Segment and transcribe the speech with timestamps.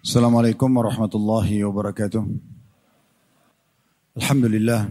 [0.00, 2.24] Assalamualaikum warahmatullahi wabarakatuh.
[4.16, 4.88] Alhamdulillah,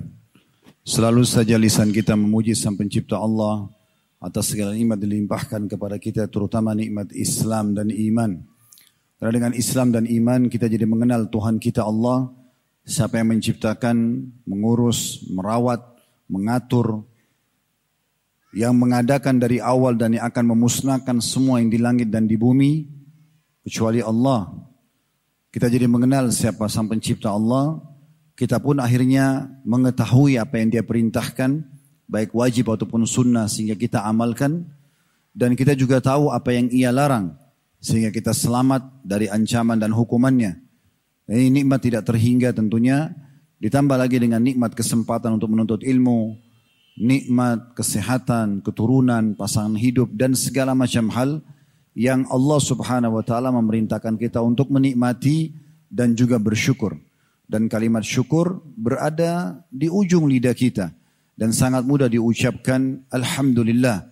[0.86, 3.74] selalu saja lisan kita memuji Sang Pencipta Allah
[4.22, 8.38] atas segala nikmat dilimpahkan kepada kita, terutama nikmat Islam dan iman.
[9.18, 12.30] Karena dengan Islam dan iman kita jadi mengenal Tuhan kita Allah,
[12.86, 15.90] siapa yang menciptakan, mengurus, merawat,
[16.30, 17.02] mengatur,
[18.54, 22.86] yang mengadakan dari awal dan yang akan memusnahkan semua yang di langit dan di bumi,
[23.66, 24.69] kecuali Allah.
[25.50, 27.82] Kita jadi mengenal siapa sang pencipta Allah,
[28.38, 31.66] kita pun akhirnya mengetahui apa yang dia perintahkan,
[32.06, 34.70] baik wajib ataupun sunnah sehingga kita amalkan,
[35.34, 37.34] dan kita juga tahu apa yang ia larang,
[37.82, 40.62] sehingga kita selamat dari ancaman dan hukumannya.
[41.26, 43.10] Ini nikmat tidak terhingga tentunya,
[43.58, 46.38] ditambah lagi dengan nikmat kesempatan untuk menuntut ilmu,
[46.94, 51.42] nikmat kesehatan, keturunan, pasangan hidup, dan segala macam hal,
[52.00, 55.52] yang Allah Subhanahu wa taala memerintahkan kita untuk menikmati
[55.92, 56.96] dan juga bersyukur.
[57.44, 60.96] Dan kalimat syukur berada di ujung lidah kita
[61.36, 64.08] dan sangat mudah diucapkan alhamdulillah.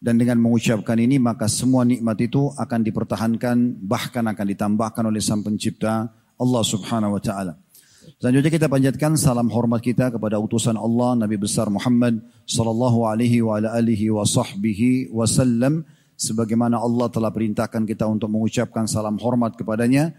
[0.00, 5.40] Dan dengan mengucapkan ini maka semua nikmat itu akan dipertahankan bahkan akan ditambahkan oleh Sang
[5.40, 7.56] Pencipta Allah Subhanahu wa taala.
[8.20, 13.60] Selanjutnya kita panjatkan salam hormat kita kepada utusan Allah Nabi besar Muhammad sallallahu alaihi wa
[13.60, 15.84] alihi wa sahbihi wasallam
[16.20, 20.12] sebagaimana Allah telah perintahkan kita untuk mengucapkan salam hormat kepadanya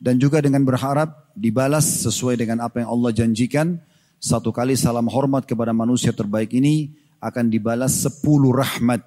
[0.00, 3.76] dan juga dengan berharap dibalas sesuai dengan apa yang Allah janjikan
[4.16, 9.04] satu kali salam hormat kepada manusia terbaik ini akan dibalas sepuluh rahmat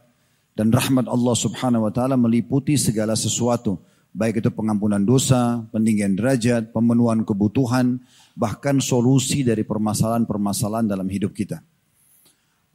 [0.54, 3.82] dan rahmat Allah subhanahu wa ta'ala meliputi segala sesuatu
[4.16, 8.00] baik itu pengampunan dosa, peninggian derajat, pemenuhan kebutuhan,
[8.32, 11.60] bahkan solusi dari permasalahan-permasalahan dalam hidup kita.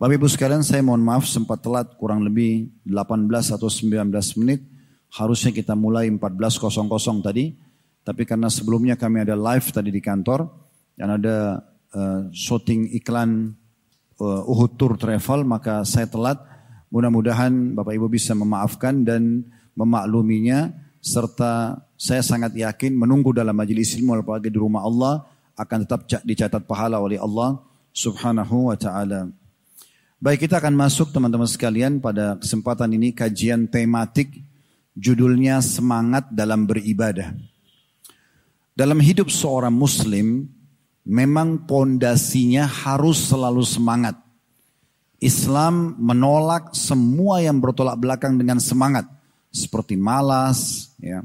[0.00, 4.08] Bapak Ibu sekalian saya mohon maaf sempat telat kurang lebih 18 atau 19
[4.40, 4.64] menit.
[5.12, 7.52] Harusnya kita mulai 14.00 tadi.
[8.00, 10.48] Tapi karena sebelumnya kami ada live tadi di kantor.
[10.96, 11.60] Dan ada
[11.92, 13.52] uh, shooting iklan
[14.24, 15.44] uh, Uhud Tour Travel.
[15.44, 16.40] Maka saya telat.
[16.88, 19.44] Mudah-mudahan Bapak Ibu bisa memaafkan dan
[19.76, 20.72] memakluminya.
[21.04, 25.28] Serta saya sangat yakin menunggu dalam majelis ilmu apalagi di rumah Allah.
[25.60, 27.60] Akan tetap dicatat pahala oleh Allah
[27.92, 29.39] subhanahu wa ta'ala.
[30.20, 34.28] Baik kita akan masuk teman-teman sekalian pada kesempatan ini kajian tematik
[34.92, 37.32] judulnya semangat dalam beribadah.
[38.76, 40.44] Dalam hidup seorang muslim
[41.08, 44.12] memang pondasinya harus selalu semangat.
[45.24, 49.08] Islam menolak semua yang bertolak belakang dengan semangat
[49.48, 51.24] seperti malas ya.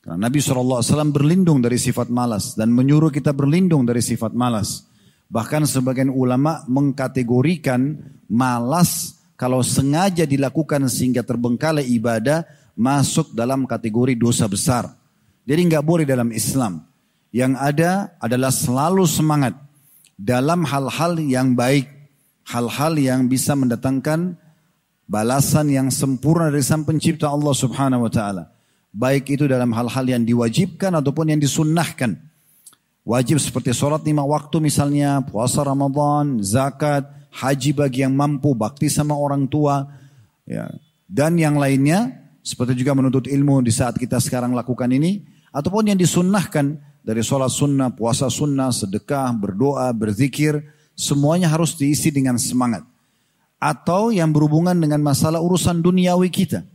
[0.00, 4.88] Karena Nabi SAW berlindung dari sifat malas dan menyuruh kita berlindung dari sifat malas.
[5.26, 7.98] Bahkan sebagian ulama mengkategorikan
[8.30, 12.46] malas kalau sengaja dilakukan sehingga terbengkalai ibadah
[12.78, 14.92] masuk dalam kategori dosa besar.
[15.46, 16.84] Jadi nggak boleh dalam Islam.
[17.30, 17.90] Yang ada
[18.22, 19.54] adalah selalu semangat
[20.16, 21.86] dalam hal-hal yang baik,
[22.48, 24.40] hal-hal yang bisa mendatangkan
[25.06, 28.44] balasan yang sempurna dari Sang Pencipta Allah Subhanahu wa taala.
[28.96, 32.16] Baik itu dalam hal-hal yang diwajibkan ataupun yang disunnahkan.
[33.06, 39.14] Wajib seperti sholat lima waktu misalnya, puasa Ramadan, zakat, haji bagi yang mampu, bakti sama
[39.14, 39.86] orang tua,
[40.42, 40.66] ya.
[41.06, 42.10] dan yang lainnya,
[42.42, 45.22] seperti juga menuntut ilmu di saat kita sekarang lakukan ini,
[45.54, 50.66] ataupun yang disunnahkan dari sholat sunnah, puasa sunnah, sedekah, berdoa, berzikir,
[50.98, 52.82] semuanya harus diisi dengan semangat.
[53.62, 56.66] Atau yang berhubungan dengan masalah urusan duniawi kita.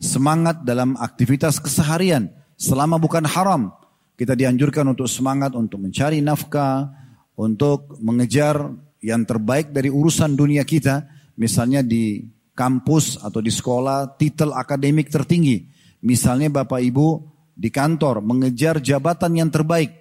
[0.00, 3.76] Semangat dalam aktivitas keseharian, selama bukan haram,
[4.16, 6.88] kita dianjurkan untuk semangat untuk mencari nafkah,
[7.36, 8.72] untuk mengejar
[9.04, 11.04] yang terbaik dari urusan dunia kita,
[11.36, 12.24] misalnya di
[12.56, 15.68] kampus atau di sekolah, titel akademik tertinggi.
[16.00, 17.08] Misalnya Bapak Ibu
[17.52, 19.92] di kantor mengejar jabatan yang terbaik.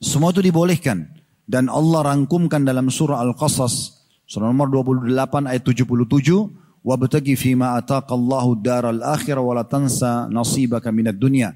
[0.00, 1.08] Semua itu dibolehkan
[1.48, 5.12] dan Allah rangkumkan dalam surah Al-Qasas surah nomor 28
[5.48, 11.52] ayat 77 wabtagi fima ataqallahu daral akhirah wa la tansa nasibaka minad dunya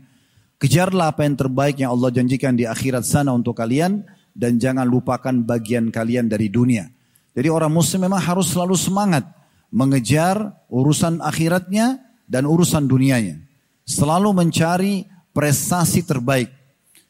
[0.58, 4.02] Kejarlah apa yang terbaik yang Allah janjikan di akhirat sana untuk kalian
[4.34, 6.90] dan jangan lupakan bagian kalian dari dunia.
[7.31, 9.22] Jadi orang muslim memang harus selalu semangat
[9.70, 13.38] mengejar urusan akhiratnya dan urusan dunianya.
[13.87, 16.50] Selalu mencari prestasi terbaik.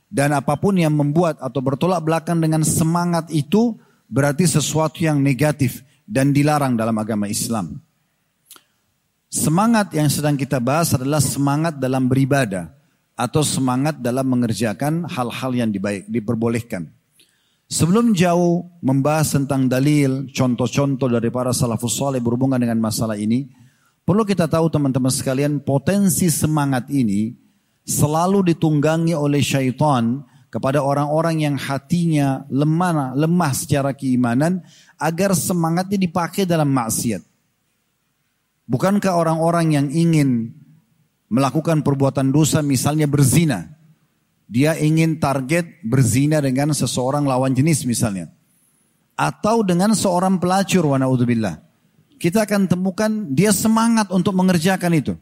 [0.08, 3.76] Dan apa pun yang membuat atau bertolak belakang dengan semangat itu
[4.08, 7.76] berarti sesuatu yang negatif dan dilarang dalam agama Islam.
[9.28, 12.77] Semangat yang sedang kita bahas adalah semangat dalam beribadah
[13.18, 16.86] atau semangat dalam mengerjakan hal-hal yang dibaik, diperbolehkan.
[17.66, 23.50] Sebelum jauh membahas tentang dalil, contoh-contoh dari para salafus soleh berhubungan dengan masalah ini,
[24.06, 27.34] perlu kita tahu teman-teman sekalian potensi semangat ini
[27.84, 34.64] selalu ditunggangi oleh syaitan kepada orang-orang yang hatinya lemah, lemah secara keimanan
[34.96, 37.20] agar semangatnya dipakai dalam maksiat.
[38.68, 40.56] Bukankah orang-orang yang ingin
[41.28, 43.78] melakukan perbuatan dosa misalnya berzina,
[44.48, 48.32] dia ingin target berzina dengan seseorang lawan jenis misalnya.
[49.12, 51.60] Atau dengan seorang pelacur wa naudzubillah.
[52.18, 55.14] Kita akan temukan dia semangat untuk mengerjakan itu.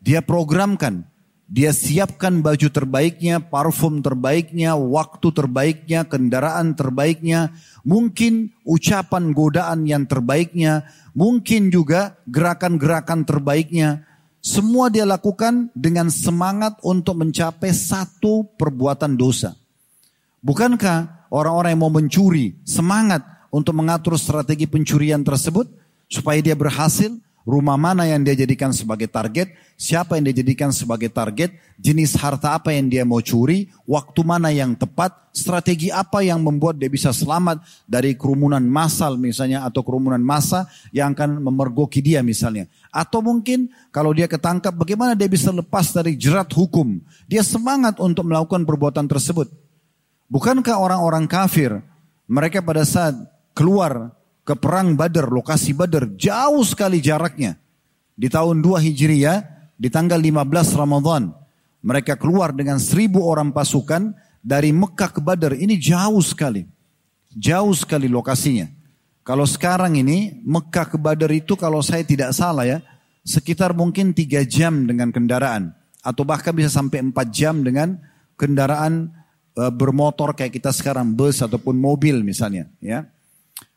[0.00, 1.04] Dia programkan.
[1.52, 7.52] Dia siapkan baju terbaiknya, parfum terbaiknya, waktu terbaiknya, kendaraan terbaiknya,
[7.84, 14.08] mungkin ucapan godaan yang terbaiknya, mungkin juga gerakan-gerakan terbaiknya.
[14.42, 19.54] Semua dia lakukan dengan semangat untuk mencapai satu perbuatan dosa.
[20.42, 23.22] Bukankah orang-orang yang mau mencuri semangat
[23.54, 25.70] untuk mengatur strategi pencurian tersebut
[26.10, 27.14] supaya dia berhasil?
[27.42, 32.54] Rumah mana yang dia jadikan sebagai target, siapa yang dia jadikan sebagai target, jenis harta
[32.54, 37.10] apa yang dia mau curi, waktu mana yang tepat, strategi apa yang membuat dia bisa
[37.10, 37.58] selamat
[37.88, 42.70] dari kerumunan massal misalnya atau kerumunan massa yang akan memergoki dia misalnya.
[42.94, 47.02] Atau mungkin kalau dia ketangkap bagaimana dia bisa lepas dari jerat hukum.
[47.26, 49.50] Dia semangat untuk melakukan perbuatan tersebut.
[50.30, 51.82] Bukankah orang-orang kafir
[52.30, 53.18] mereka pada saat
[53.52, 57.58] keluar ke perang Badar, lokasi Badar, jauh sekali jaraknya.
[58.18, 59.38] Di tahun 2 Hijriah,
[59.78, 61.30] di tanggal 15 Ramadan,
[61.82, 65.54] mereka keluar dengan seribu orang pasukan dari Mekah ke Badar.
[65.54, 66.66] Ini jauh sekali.
[67.32, 68.68] Jauh sekali lokasinya.
[69.22, 72.78] Kalau sekarang ini Mekah ke Badar itu kalau saya tidak salah ya,
[73.22, 75.70] sekitar mungkin tiga jam dengan kendaraan.
[76.02, 77.94] Atau bahkan bisa sampai empat jam dengan
[78.34, 79.14] kendaraan
[79.54, 82.66] e, bermotor kayak kita sekarang, bus ataupun mobil misalnya.
[82.82, 83.06] ya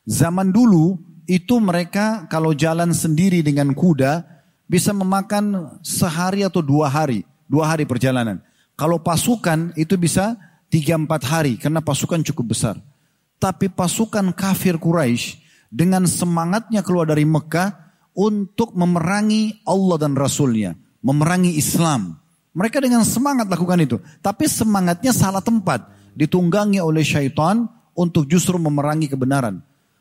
[0.06, 4.22] Zaman dulu itu mereka kalau jalan sendiri dengan kuda
[4.70, 8.38] bisa memakan sehari atau dua hari, dua hari perjalanan.
[8.78, 10.38] Kalau pasukan itu bisa
[10.70, 12.78] tiga empat hari karena pasukan cukup besar.
[13.42, 17.74] Tapi pasukan kafir Quraisy dengan semangatnya keluar dari Mekah
[18.16, 22.16] untuk memerangi Allah dan Rasulnya, memerangi Islam.
[22.56, 24.00] Mereka dengan semangat lakukan itu.
[24.24, 25.92] Tapi semangatnya salah tempat.
[26.16, 29.60] Ditunggangi oleh syaitan untuk justru memerangi kebenaran.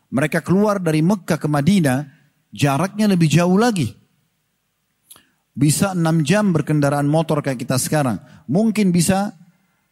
[0.09, 2.05] Mereka keluar dari Mekah ke Madinah,
[2.53, 3.93] jaraknya lebih jauh lagi.
[5.55, 8.19] Bisa enam jam berkendaraan motor kayak kita sekarang.
[8.45, 9.31] Mungkin bisa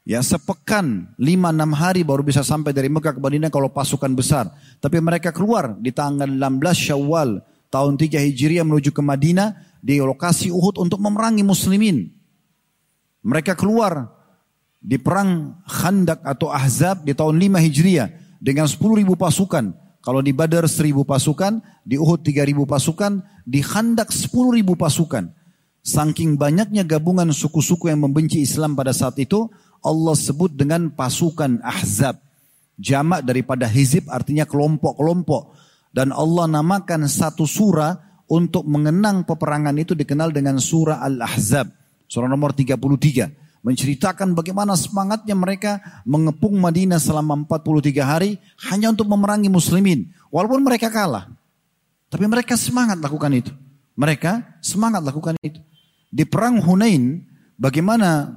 [0.03, 4.51] ya sepekan, lima enam hari baru bisa sampai dari Mekah ke Madinah kalau pasukan besar.
[4.83, 7.39] Tapi mereka keluar di tanggal 16 Syawal
[7.71, 12.11] tahun 3 Hijriah menuju ke Madinah di lokasi Uhud untuk memerangi muslimin.
[13.23, 14.11] Mereka keluar
[14.83, 18.07] di perang Khandak atau Ahzab di tahun 5 Hijriah
[18.43, 19.82] dengan 10 ribu pasukan.
[20.03, 25.31] Kalau di Badar seribu pasukan, di Uhud tiga ribu pasukan, di Khandak sepuluh ribu pasukan.
[25.79, 29.47] Saking banyaknya gabungan suku-suku yang membenci Islam pada saat itu,
[29.79, 32.19] Allah sebut dengan pasukan Ahzab.
[32.75, 35.55] Jamak daripada hizib artinya kelompok-kelompok.
[35.95, 37.95] Dan Allah namakan satu surah
[38.27, 41.71] untuk mengenang peperangan itu dikenal dengan surah Al-Ahzab.
[42.11, 48.31] Surah nomor 33 menceritakan bagaimana semangatnya mereka mengepung Madinah selama 43 hari
[48.69, 50.11] hanya untuk memerangi muslimin.
[50.29, 51.31] Walaupun mereka kalah.
[52.11, 53.51] Tapi mereka semangat lakukan itu.
[53.95, 55.63] Mereka semangat lakukan itu.
[56.13, 57.23] Di perang Hunain,
[57.57, 58.29] bagaimana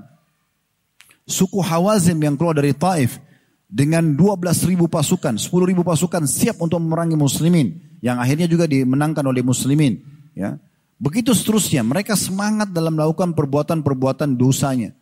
[1.26, 3.20] suku Hawazim yang keluar dari Taif
[3.66, 7.98] dengan 12 ribu pasukan, 10 ribu pasukan siap untuk memerangi muslimin.
[8.00, 10.00] Yang akhirnya juga dimenangkan oleh muslimin.
[10.32, 10.56] Ya.
[10.96, 14.96] Begitu seterusnya, mereka semangat dalam melakukan perbuatan-perbuatan dosanya.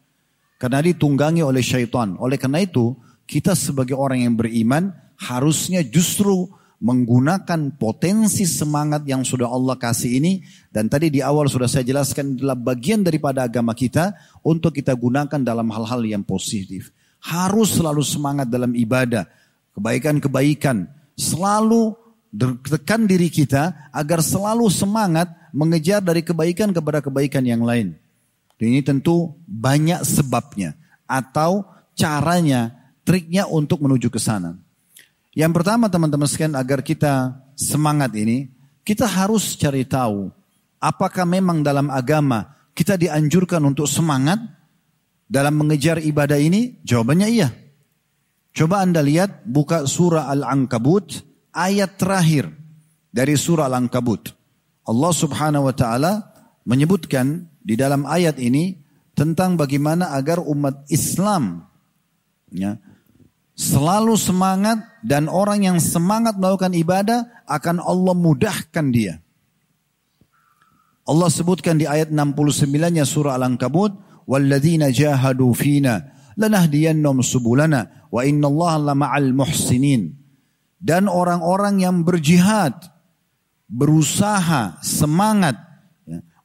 [0.64, 2.16] Karena ditunggangi oleh syaitan.
[2.16, 2.96] Oleh karena itu,
[3.28, 6.48] kita sebagai orang yang beriman harusnya justru
[6.80, 10.40] menggunakan potensi semangat yang sudah Allah kasih ini
[10.72, 15.36] dan tadi di awal sudah saya jelaskan adalah bagian daripada agama kita untuk kita gunakan
[15.44, 16.96] dalam hal-hal yang positif.
[17.20, 19.28] Harus selalu semangat dalam ibadah,
[19.76, 21.92] kebaikan-kebaikan, selalu
[22.64, 28.00] tekan diri kita agar selalu semangat mengejar dari kebaikan kepada kebaikan yang lain.
[28.58, 34.56] Dan ini tentu banyak sebabnya atau caranya, triknya untuk menuju ke sana.
[35.34, 38.50] Yang pertama teman-teman sekalian agar kita semangat ini,
[38.86, 40.30] kita harus cari tahu
[40.84, 44.36] apakah memang dalam agama kita dianjurkan untuk semangat
[45.24, 46.84] dalam mengejar ibadah ini?
[46.84, 47.48] Jawabannya iya.
[48.54, 52.52] Coba Anda lihat buka surah Al-Ankabut ayat terakhir
[53.10, 54.30] dari surah Al-Ankabut.
[54.84, 56.33] Allah Subhanahu wa taala
[56.64, 58.76] menyebutkan di dalam ayat ini
[59.14, 61.64] tentang bagaimana agar umat Islam
[62.50, 62.76] ya,
[63.54, 69.22] selalu semangat dan orang yang semangat melakukan ibadah akan Allah mudahkan dia.
[71.04, 73.92] Allah sebutkan di ayat 69-nya surah Al-Ankabut,
[74.24, 76.00] walladzina jahadu fina
[76.34, 80.16] lanahdiyannahum subulana wa innallaha lama'al muhsinin.
[80.84, 82.76] Dan orang-orang yang berjihad,
[83.68, 85.56] berusaha, semangat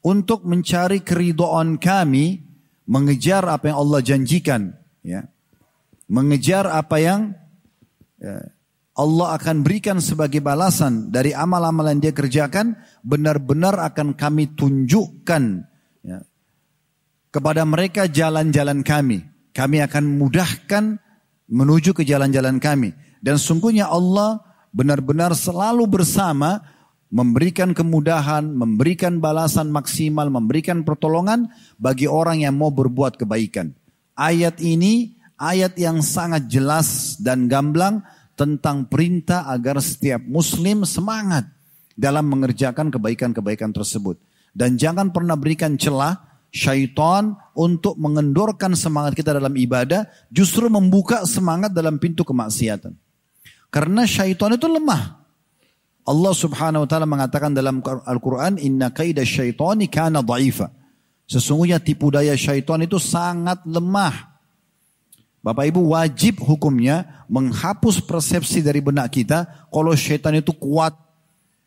[0.06, 2.44] untuk mencari keridhaan kami,
[2.88, 4.62] mengejar apa yang Allah janjikan,
[5.04, 5.28] ya.
[6.10, 7.38] Mengejar apa yang
[8.18, 8.50] ya,
[8.98, 12.76] Allah akan berikan sebagai balasan dari amal-amal yang dia kerjakan,
[13.06, 15.44] benar-benar akan kami tunjukkan
[16.04, 16.20] ya,
[17.32, 19.24] kepada mereka jalan-jalan kami.
[19.54, 20.98] Kami akan mudahkan
[21.50, 22.92] menuju ke jalan-jalan kami.
[23.20, 24.40] Dan sungguhnya Allah
[24.72, 26.64] benar-benar selalu bersama
[27.10, 31.50] memberikan kemudahan, memberikan balasan maksimal, memberikan pertolongan
[31.82, 33.74] bagi orang yang mau berbuat kebaikan.
[34.14, 38.06] Ayat ini ayat yang sangat jelas dan gamblang
[38.38, 41.50] tentang perintah agar setiap muslim semangat
[42.00, 44.16] dalam mengerjakan kebaikan-kebaikan tersebut.
[44.56, 46.16] Dan jangan pernah berikan celah
[46.50, 52.96] syaitan untuk mengendorkan semangat kita dalam ibadah justru membuka semangat dalam pintu kemaksiatan.
[53.70, 55.19] Karena syaitan itu lemah.
[56.08, 60.80] Allah subhanahu wa ta'ala mengatakan dalam Al-Quran, Inna kaida syaitani kana dha'ifa.
[61.30, 64.34] Sesungguhnya tipu daya syaitan itu sangat lemah.
[65.46, 70.98] Bapak Ibu wajib hukumnya menghapus persepsi dari benak kita kalau syaitan itu kuat.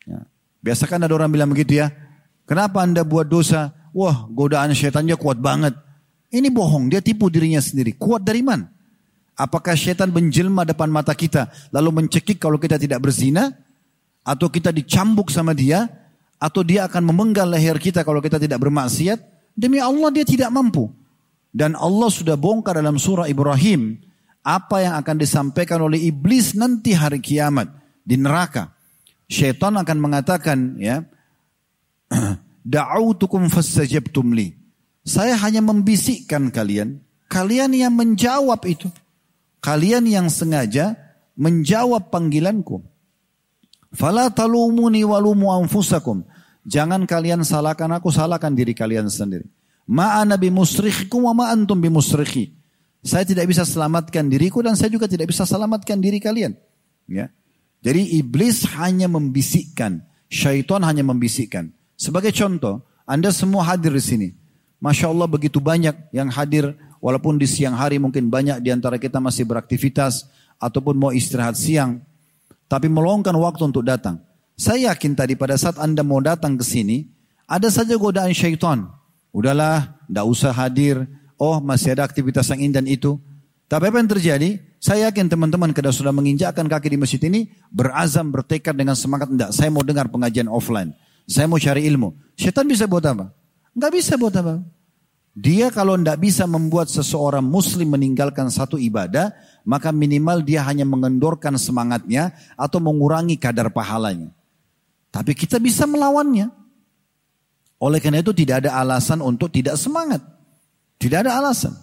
[0.03, 0.27] Ya.
[0.59, 1.95] Biasa kan ada orang bilang begitu ya.
[2.43, 3.71] Kenapa anda buat dosa?
[3.95, 5.79] Wah, godaan syaitannya kuat banget.
[6.27, 7.95] Ini bohong, dia tipu dirinya sendiri.
[7.95, 8.67] Kuat dari mana?
[9.33, 13.47] Apakah syaitan menjelma depan mata kita lalu mencekik kalau kita tidak berzina?
[14.23, 15.87] Atau kita dicambuk sama dia?
[16.39, 19.19] Atau dia akan memenggal leher kita kalau kita tidak bermaksiat?
[19.53, 20.89] Demi Allah dia tidak mampu.
[21.53, 24.01] Dan Allah sudah bongkar dalam surah Ibrahim
[24.43, 27.69] apa yang akan disampaikan oleh iblis nanti hari kiamat
[28.01, 28.73] di neraka.
[29.29, 31.05] Syaitan akan mengatakan ya
[32.63, 34.55] Da'autukum fastajabtum li.
[35.03, 37.03] Saya hanya membisikkan kalian.
[37.27, 38.87] Kalian yang menjawab itu.
[39.59, 40.95] Kalian yang sengaja
[41.35, 42.79] menjawab panggilanku.
[43.93, 46.25] Fala talumuni walumu anfusakum.
[46.65, 49.45] Jangan kalian salahkan aku, salahkan diri kalian sendiri.
[49.85, 52.55] Ma'ana bimusrikhikum wa ma'antum bimusrikhi.
[53.03, 56.55] Saya tidak bisa selamatkan diriku dan saya juga tidak bisa selamatkan diri kalian.
[57.05, 57.27] Ya.
[57.83, 61.75] Jadi iblis hanya membisikkan, syaitan hanya membisikkan.
[61.99, 64.29] Sebagai contoh, Anda semua hadir di sini.
[64.79, 69.19] Masya Allah begitu banyak yang hadir, walaupun di siang hari mungkin banyak di antara kita
[69.19, 70.31] masih beraktivitas,
[70.63, 71.99] ataupun mau istirahat siang,
[72.73, 74.17] tapi meluangkan waktu untuk datang.
[74.57, 77.05] Saya yakin tadi pada saat Anda mau datang ke sini,
[77.45, 78.89] ada saja godaan syaitan.
[79.29, 81.05] Udahlah, tidak usah hadir.
[81.37, 83.21] Oh, masih ada aktivitas yang ini dan itu.
[83.69, 84.57] Tapi apa yang terjadi?
[84.81, 89.29] Saya yakin teman-teman kada sudah menginjakkan kaki di masjid ini, berazam, bertekad dengan semangat.
[89.29, 90.97] Tidak, saya mau dengar pengajian offline.
[91.29, 92.09] Saya mau cari ilmu.
[92.33, 93.29] Setan bisa buat apa?
[93.77, 94.65] Enggak bisa buat apa.
[95.33, 99.33] Dia kalau tidak bisa membuat seseorang muslim meninggalkan satu ibadah,
[99.63, 104.31] maka minimal dia hanya mengendorkan semangatnya atau mengurangi kadar pahalanya.
[105.09, 106.51] Tapi kita bisa melawannya.
[107.79, 110.23] Oleh karena itu tidak ada alasan untuk tidak semangat.
[110.99, 111.75] Tidak ada alasan.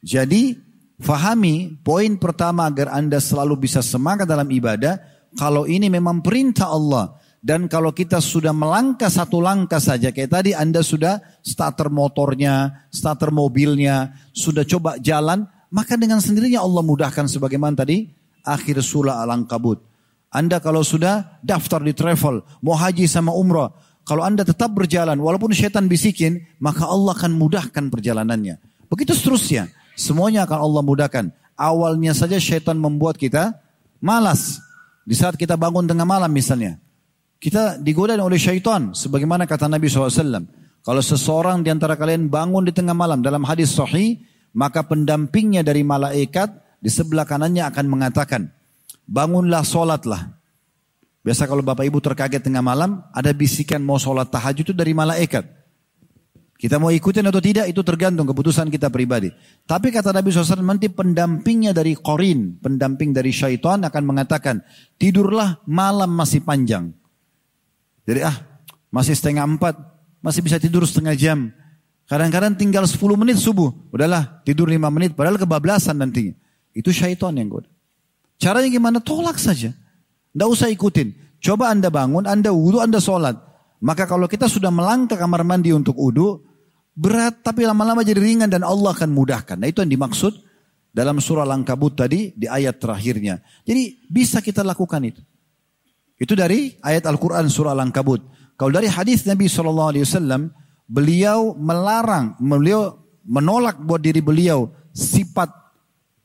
[0.00, 0.56] Jadi
[1.00, 4.96] fahami poin pertama agar Anda selalu bisa semangat dalam ibadah.
[5.36, 10.50] Kalau ini memang perintah Allah dan kalau kita sudah melangkah satu langkah saja, kayak tadi
[10.52, 17.78] Anda sudah starter motornya, starter mobilnya, sudah coba jalan, maka dengan sendirinya Allah mudahkan sebagaimana
[17.78, 18.10] tadi
[18.42, 19.82] akhir surah Al-Ankabut.
[20.30, 23.74] Anda kalau sudah daftar di travel, mau haji sama umrah,
[24.10, 28.58] kalau Anda tetap berjalan, walaupun syaitan bisikin, maka Allah akan mudahkan perjalanannya.
[28.90, 31.24] Begitu seterusnya, semuanya akan Allah mudahkan.
[31.54, 33.54] Awalnya saja syaitan membuat kita
[34.02, 34.58] malas.
[35.06, 36.82] Di saat kita bangun tengah malam misalnya,
[37.38, 38.90] kita digoda oleh syaitan.
[38.90, 40.46] Sebagaimana kata Nabi SAW.
[40.80, 44.16] Kalau seseorang di antara kalian bangun di tengah malam dalam hadis sahih,
[44.56, 48.50] maka pendampingnya dari malaikat di sebelah kanannya akan mengatakan,
[49.06, 50.36] bangunlah solatlah.
[51.20, 55.60] Biasa kalau bapak ibu terkaget tengah malam, ada bisikan mau solat tahajud itu dari malaikat.
[56.60, 59.32] Kita mau ikutin atau tidak itu tergantung keputusan kita pribadi.
[59.64, 64.60] Tapi kata Nabi SAW nanti pendampingnya dari korin, pendamping dari syaitan akan mengatakan,
[65.00, 66.92] tidurlah malam masih panjang.
[68.04, 68.36] Jadi ah
[68.92, 69.72] masih setengah empat,
[70.20, 71.48] masih bisa tidur setengah jam.
[72.10, 76.34] Kadang-kadang tinggal 10 menit subuh, udahlah tidur 5 menit, padahal kebablasan nantinya.
[76.74, 77.70] Itu syaitan yang goda.
[78.34, 78.98] Caranya gimana?
[78.98, 79.70] Tolak saja.
[80.34, 81.14] Tidak usah ikutin.
[81.38, 83.38] Coba anda bangun, anda wudhu, anda sholat.
[83.78, 86.42] Maka kalau kita sudah melangkah kamar mandi untuk wudhu,
[86.98, 89.56] berat tapi lama-lama jadi ringan dan Allah akan mudahkan.
[89.56, 90.34] Nah itu yang dimaksud
[90.90, 93.38] dalam surah Langkabut tadi di ayat terakhirnya.
[93.62, 95.22] Jadi bisa kita lakukan itu.
[96.20, 98.20] Itu dari ayat Al-Quran surah Al-Ankabut.
[98.58, 99.96] Kalau dari hadis Nabi SAW,
[100.90, 105.46] beliau melarang, beliau menolak buat diri beliau sifat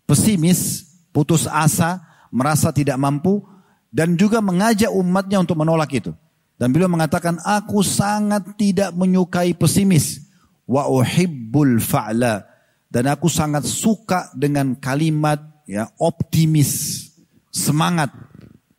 [0.09, 2.01] pesimis, putus asa,
[2.33, 3.45] merasa tidak mampu,
[3.93, 6.11] dan juga mengajak umatnya untuk menolak itu.
[6.57, 10.23] Dan beliau mengatakan, aku sangat tidak menyukai pesimis.
[10.65, 12.47] Wa uhibbul fa'la.
[12.89, 17.03] Dan aku sangat suka dengan kalimat ya optimis,
[17.51, 18.07] semangat.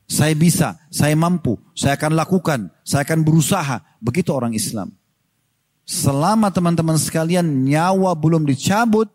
[0.07, 3.83] Saya bisa, saya mampu, saya akan lakukan, saya akan berusaha.
[4.01, 4.95] Begitu orang Islam.
[5.87, 9.07] Selama teman-teman sekalian nyawa belum dicabut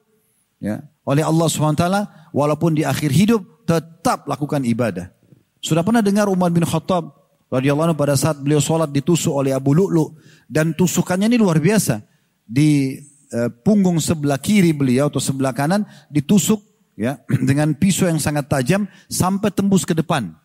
[0.64, 1.86] ya, oleh Allah SWT,
[2.32, 5.12] walaupun di akhir hidup tetap lakukan ibadah.
[5.60, 7.12] Sudah pernah dengar Umar bin Khattab
[7.52, 10.16] radhiyallahu anhu pada saat beliau sholat ditusuk oleh Abu Lu'lu
[10.48, 12.02] dan tusukannya ini luar biasa.
[12.48, 12.98] Di
[13.32, 16.60] Eh, punggung sebelah kiri beliau atau sebelah kanan ditusuk
[17.00, 17.16] ya
[17.48, 20.36] dengan pisau yang sangat tajam sampai tembus ke depan.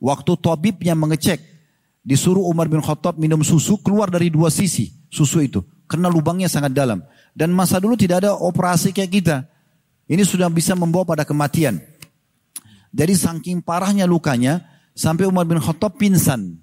[0.00, 1.44] Waktu tabibnya mengecek,
[2.02, 6.72] disuruh Umar bin Khattab minum susu keluar dari dua sisi susu itu karena lubangnya sangat
[6.72, 7.04] dalam.
[7.36, 9.36] Dan masa dulu tidak ada operasi kayak kita.
[10.08, 11.80] Ini sudah bisa membawa pada kematian.
[12.92, 14.64] Jadi saking parahnya lukanya
[14.96, 16.60] sampai Umar bin Khattab pingsan.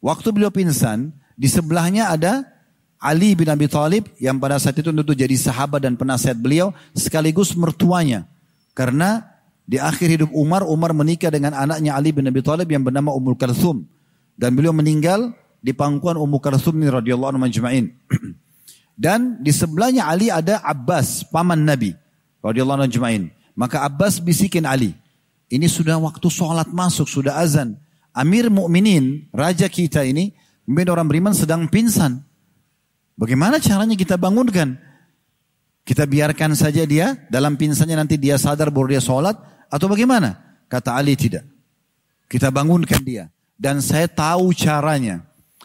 [0.00, 2.44] Waktu beliau pingsan, di sebelahnya ada
[3.00, 7.52] Ali bin Abi Thalib yang pada saat itu tentu jadi sahabat dan penasihat beliau sekaligus
[7.52, 8.24] mertuanya.
[8.72, 9.20] Karena
[9.64, 13.36] di akhir hidup Umar, Umar menikah dengan anaknya Ali bin Abi Thalib yang bernama Ummul
[13.36, 13.84] Kalthum.
[14.34, 15.32] Dan beliau meninggal
[15.64, 17.88] di pangkuan Ummul Kalthum ini radhiyallahu anhu majma'in.
[19.04, 21.96] dan di sebelahnya Ali ada Abbas, paman Nabi
[22.44, 23.24] radhiyallahu anhu majma'in.
[23.54, 24.92] Maka Abbas bisikin Ali,
[25.48, 27.78] ini sudah waktu sholat masuk, sudah azan.
[28.14, 30.34] Amir Mukminin, raja kita ini,
[30.66, 32.22] mungkin orang beriman sedang pingsan.
[33.14, 34.74] Bagaimana caranya kita bangunkan?
[35.84, 39.36] Kita biarkan saja dia dalam pingsannya nanti dia sadar baru dia sholat
[39.68, 40.60] atau bagaimana?
[40.66, 41.44] Kata Ali tidak.
[42.26, 43.33] Kita bangunkan dia.
[43.54, 45.22] Dan saya tahu caranya.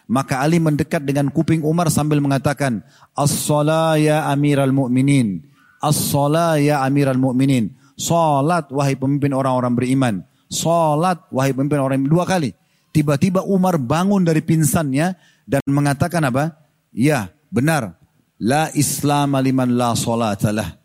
[0.10, 2.82] Maka Ali mendekat dengan kuping Umar sambil mengatakan,
[3.14, 5.46] As-salah ya amiral mu'minin.
[5.82, 7.78] As-salah ya amiral mu'minin.
[8.00, 10.16] Salat wahai pemimpin orang-orang beriman.
[10.48, 12.56] Salat wahai pemimpin orang dua kali.
[12.90, 15.14] Tiba-tiba Umar bangun dari pingsannya
[15.46, 16.58] dan mengatakan apa?
[16.90, 17.98] Ya, Benar.
[18.40, 20.80] La Islam liman la salatalah.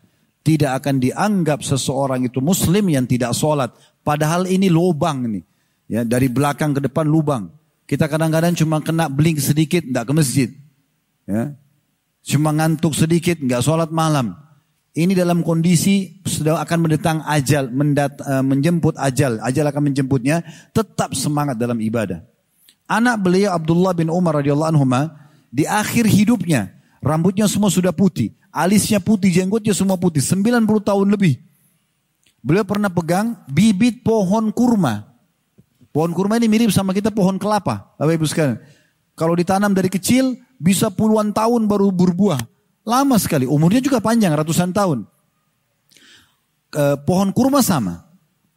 [0.45, 3.73] Tidak akan dianggap seseorang itu muslim yang tidak sholat.
[4.05, 5.41] Padahal ini lubang nih.
[5.85, 7.53] Ya, dari belakang ke depan lubang.
[7.85, 10.49] Kita kadang-kadang cuma kena blink sedikit, tidak ke masjid.
[11.29, 11.53] Ya.
[12.25, 14.33] Cuma ngantuk sedikit, nggak sholat malam.
[14.95, 19.37] Ini dalam kondisi sudah akan mendatang ajal, mendat, uh, menjemput ajal.
[19.45, 20.41] Ajal akan menjemputnya,
[20.73, 22.25] tetap semangat dalam ibadah.
[22.89, 24.85] Anak beliau Abdullah bin Umar radhiyallahu anhu
[25.53, 28.33] di akhir hidupnya, rambutnya semua sudah putih.
[28.55, 30.23] Alisnya putih, jenggotnya semua putih.
[30.23, 31.37] 90 tahun lebih.
[32.39, 35.14] Beliau pernah pegang bibit pohon kurma.
[35.95, 37.95] Pohon kurma ini mirip sama kita pohon kelapa.
[37.95, 38.59] Bapak Ibu sekalian.
[39.15, 42.43] Kalau ditanam dari kecil, bisa puluhan tahun baru berbuah.
[42.83, 43.47] Lama sekali.
[43.47, 45.07] Umurnya juga panjang, ratusan tahun.
[46.75, 48.03] E, pohon kurma sama.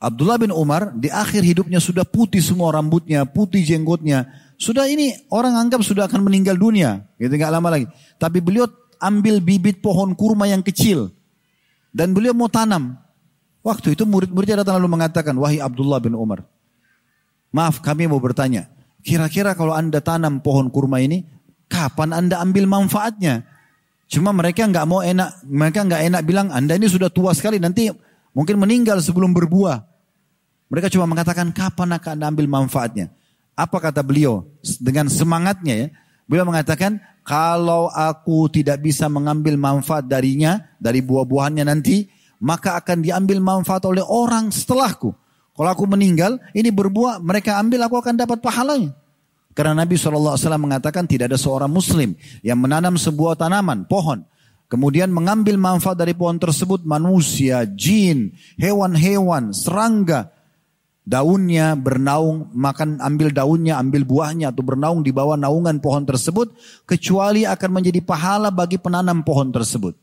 [0.02, 4.26] Abdullah bin Umar di akhir hidupnya sudah putih semua rambutnya, putih jenggotnya.
[4.58, 7.86] Sudah ini orang anggap sudah akan meninggal dunia, gitu nggak lama lagi.
[8.18, 8.66] Tapi beliau
[8.98, 11.14] ambil bibit pohon kurma yang kecil
[11.94, 12.98] dan beliau mau tanam.
[13.62, 16.46] Waktu itu murid-muridnya datang lalu mengatakan, wahai Abdullah bin Umar,
[17.54, 18.68] maaf kami mau bertanya,
[19.00, 21.24] kira-kira kalau anda tanam pohon kurma ini,
[21.68, 23.44] kapan anda ambil manfaatnya?
[24.08, 27.92] Cuma mereka nggak mau enak, mereka nggak enak bilang anda ini sudah tua sekali, nanti
[28.32, 29.84] mungkin meninggal sebelum berbuah.
[30.68, 33.12] Mereka cuma mengatakan kapan akan anda ambil manfaatnya?
[33.56, 34.46] Apa kata beliau
[34.80, 35.88] dengan semangatnya ya?
[36.28, 42.04] Beliau mengatakan, kalau aku tidak bisa mengambil manfaat darinya, dari buah-buahannya nanti,
[42.44, 45.16] maka akan diambil manfaat oleh orang setelahku.
[45.58, 48.94] Kalau aku meninggal, ini berbuah, mereka ambil, aku akan dapat pahalanya.
[49.58, 52.14] Karena Nabi SAW mengatakan tidak ada seorang muslim
[52.46, 54.22] yang menanam sebuah tanaman, pohon.
[54.70, 60.30] Kemudian mengambil manfaat dari pohon tersebut manusia, jin, hewan-hewan, serangga,
[61.02, 66.54] daunnya bernaung, makan ambil daunnya, ambil buahnya atau bernaung di bawah naungan pohon tersebut,
[66.86, 69.98] kecuali akan menjadi pahala bagi penanam pohon tersebut.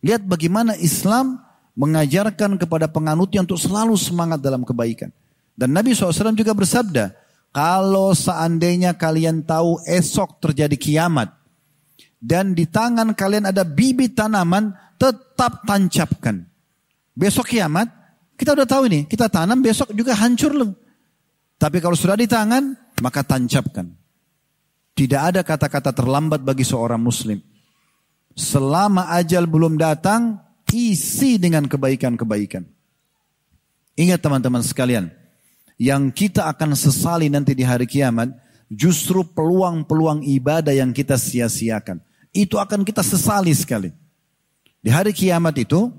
[0.00, 1.44] Lihat bagaimana Islam
[1.78, 5.14] mengajarkan kepada penganutnya untuk selalu semangat dalam kebaikan.
[5.54, 7.14] Dan Nabi SAW juga bersabda,
[7.54, 11.30] kalau seandainya kalian tahu esok terjadi kiamat,
[12.18, 16.42] dan di tangan kalian ada bibit tanaman, tetap tancapkan.
[17.14, 17.86] Besok kiamat,
[18.34, 20.74] kita udah tahu ini, kita tanam besok juga hancur loh.
[21.58, 23.86] Tapi kalau sudah di tangan, maka tancapkan.
[24.98, 27.38] Tidak ada kata-kata terlambat bagi seorang muslim.
[28.34, 30.38] Selama ajal belum datang,
[30.72, 32.66] isi dengan kebaikan-kebaikan.
[33.98, 35.10] Ingat teman-teman sekalian,
[35.74, 38.30] yang kita akan sesali nanti di hari kiamat,
[38.70, 42.04] justru peluang-peluang ibadah yang kita sia-siakan.
[42.28, 43.88] itu akan kita sesali sekali.
[44.84, 45.90] Di hari kiamat itu,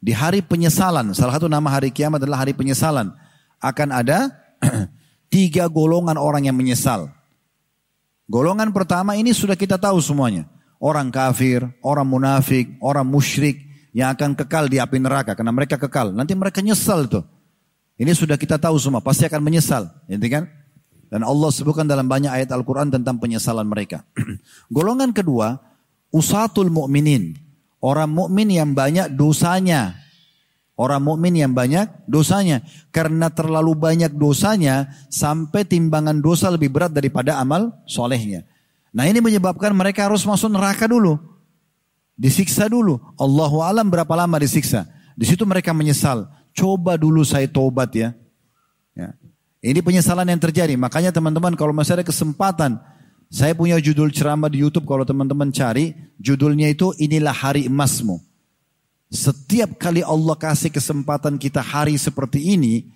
[0.00, 3.12] di hari penyesalan, salah satu nama hari kiamat adalah hari penyesalan.
[3.60, 4.32] Akan ada
[5.32, 7.12] tiga golongan orang yang menyesal.
[8.26, 10.48] Golongan pertama ini sudah kita tahu semuanya.
[10.80, 13.67] Orang kafir, orang munafik, orang musyrik
[13.98, 16.14] yang akan kekal di api neraka karena mereka kekal.
[16.14, 17.26] Nanti mereka nyesal tuh.
[17.98, 20.46] Ini sudah kita tahu semua, pasti akan menyesal, gitu kan?
[21.10, 24.06] Dan Allah sebutkan dalam banyak ayat Al-Quran tentang penyesalan mereka.
[24.70, 25.58] Golongan kedua,
[26.14, 27.34] usatul mu'minin.
[27.82, 29.98] Orang mukmin yang banyak dosanya.
[30.78, 32.62] Orang mukmin yang banyak dosanya.
[32.94, 38.46] Karena terlalu banyak dosanya, sampai timbangan dosa lebih berat daripada amal solehnya.
[38.94, 41.18] Nah ini menyebabkan mereka harus masuk neraka dulu.
[42.18, 42.98] Disiksa dulu.
[43.14, 44.90] Allahu alam berapa lama disiksa.
[45.14, 46.26] Di situ mereka menyesal.
[46.50, 48.10] Coba dulu saya tobat ya.
[48.98, 49.14] ya.
[49.62, 50.74] Ini penyesalan yang terjadi.
[50.74, 52.74] Makanya teman-teman kalau masih ada kesempatan.
[53.30, 55.94] Saya punya judul ceramah di Youtube kalau teman-teman cari.
[56.18, 58.18] Judulnya itu inilah hari emasmu.
[59.14, 62.90] Setiap kali Allah kasih kesempatan kita hari seperti ini.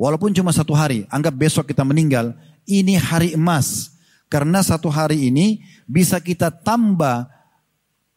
[0.00, 1.04] Walaupun cuma satu hari.
[1.12, 2.32] Anggap besok kita meninggal.
[2.64, 3.92] Ini hari emas.
[4.32, 7.28] Karena satu hari ini bisa kita tambah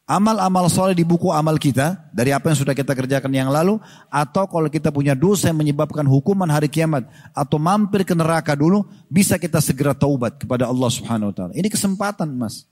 [0.05, 3.81] amal-amal soleh di buku amal kita dari apa yang sudah kita kerjakan yang lalu
[4.13, 8.85] atau kalau kita punya dosa yang menyebabkan hukuman hari kiamat atau mampir ke neraka dulu
[9.09, 11.51] bisa kita segera taubat kepada Allah Subhanahu wa taala.
[11.57, 12.69] Ini kesempatan, Mas.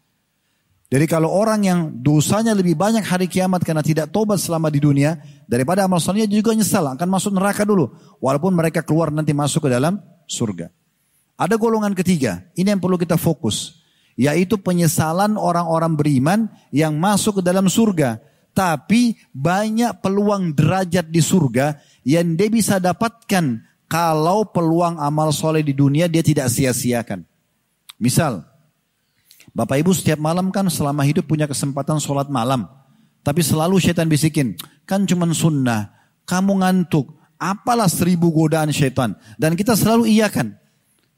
[0.94, 5.18] Jadi kalau orang yang dosanya lebih banyak hari kiamat karena tidak taubat selama di dunia
[5.50, 9.70] daripada amal solehnya juga nyesal akan masuk neraka dulu walaupun mereka keluar nanti masuk ke
[9.74, 9.98] dalam
[10.30, 10.70] surga.
[11.34, 13.83] Ada golongan ketiga, ini yang perlu kita fokus
[14.20, 18.22] yaitu penyesalan orang-orang beriman yang masuk ke dalam surga.
[18.54, 25.74] Tapi banyak peluang derajat di surga yang dia bisa dapatkan kalau peluang amal soleh di
[25.74, 27.26] dunia dia tidak sia-siakan.
[27.98, 28.46] Misal,
[29.54, 32.66] Bapak Ibu setiap malam kan selama hidup punya kesempatan sholat malam.
[33.24, 35.94] Tapi selalu syaitan bisikin, kan cuman sunnah,
[36.28, 39.16] kamu ngantuk, apalah seribu godaan syaitan.
[39.40, 40.60] Dan kita selalu iyakan.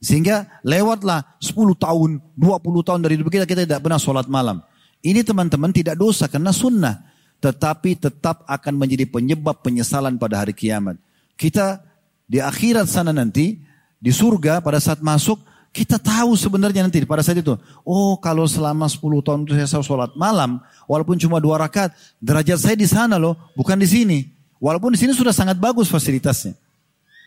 [0.00, 4.60] Sehingga lewatlah 10 tahun, 20 tahun dari hidup kita, kita tidak pernah sholat malam.
[5.00, 7.04] Ini teman-teman tidak dosa karena sunnah.
[7.40, 10.96] Tetapi tetap akan menjadi penyebab penyesalan pada hari kiamat.
[11.36, 11.84] Kita
[12.26, 13.60] di akhirat sana nanti,
[14.00, 15.40] di surga pada saat masuk,
[15.76, 17.52] kita tahu sebenarnya nanti pada saat itu.
[17.84, 20.56] Oh kalau selama 10 tahun itu saya sholat malam,
[20.88, 24.18] walaupun cuma dua rakaat, derajat saya di sana loh, bukan di sini.
[24.56, 26.56] Walaupun di sini sudah sangat bagus fasilitasnya.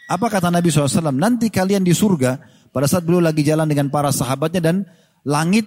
[0.10, 1.14] Apa kata Nabi SAW?
[1.14, 4.78] Nanti kalian di surga, pada saat beliau lagi jalan dengan para sahabatnya dan
[5.26, 5.66] langit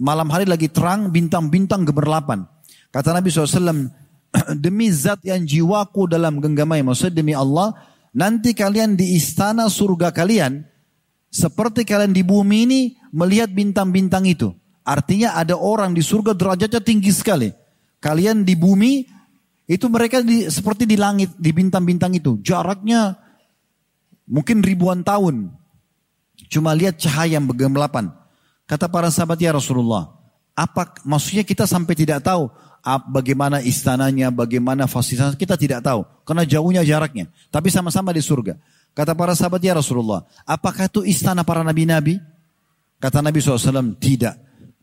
[0.00, 2.48] malam hari lagi terang, bintang-bintang gemerlapan.
[2.88, 3.92] Kata Nabi SAW,
[4.64, 7.76] demi zat yang jiwaku dalam genggamai, maksudnya demi Allah,
[8.16, 10.64] nanti kalian di istana surga kalian,
[11.30, 12.80] seperti kalian di bumi ini
[13.12, 14.50] melihat bintang-bintang itu.
[14.82, 17.52] Artinya ada orang di surga derajatnya tinggi sekali.
[18.00, 19.04] Kalian di bumi,
[19.70, 22.40] itu mereka di, seperti di langit, di bintang-bintang itu.
[22.42, 23.14] Jaraknya
[24.26, 25.59] mungkin ribuan tahun.
[26.48, 28.08] Cuma lihat cahaya yang bergelapan.
[28.64, 30.14] Kata para sahabat ya Rasulullah,
[30.54, 32.46] apa maksudnya kita sampai tidak tahu
[33.10, 37.28] bagaimana istananya, bagaimana fasilitas kita tidak tahu karena jauhnya jaraknya.
[37.50, 38.56] Tapi sama-sama di surga.
[38.94, 42.18] Kata para sahabat ya Rasulullah, apakah itu istana para nabi-nabi?
[43.00, 44.36] Kata Nabi SAW, tidak.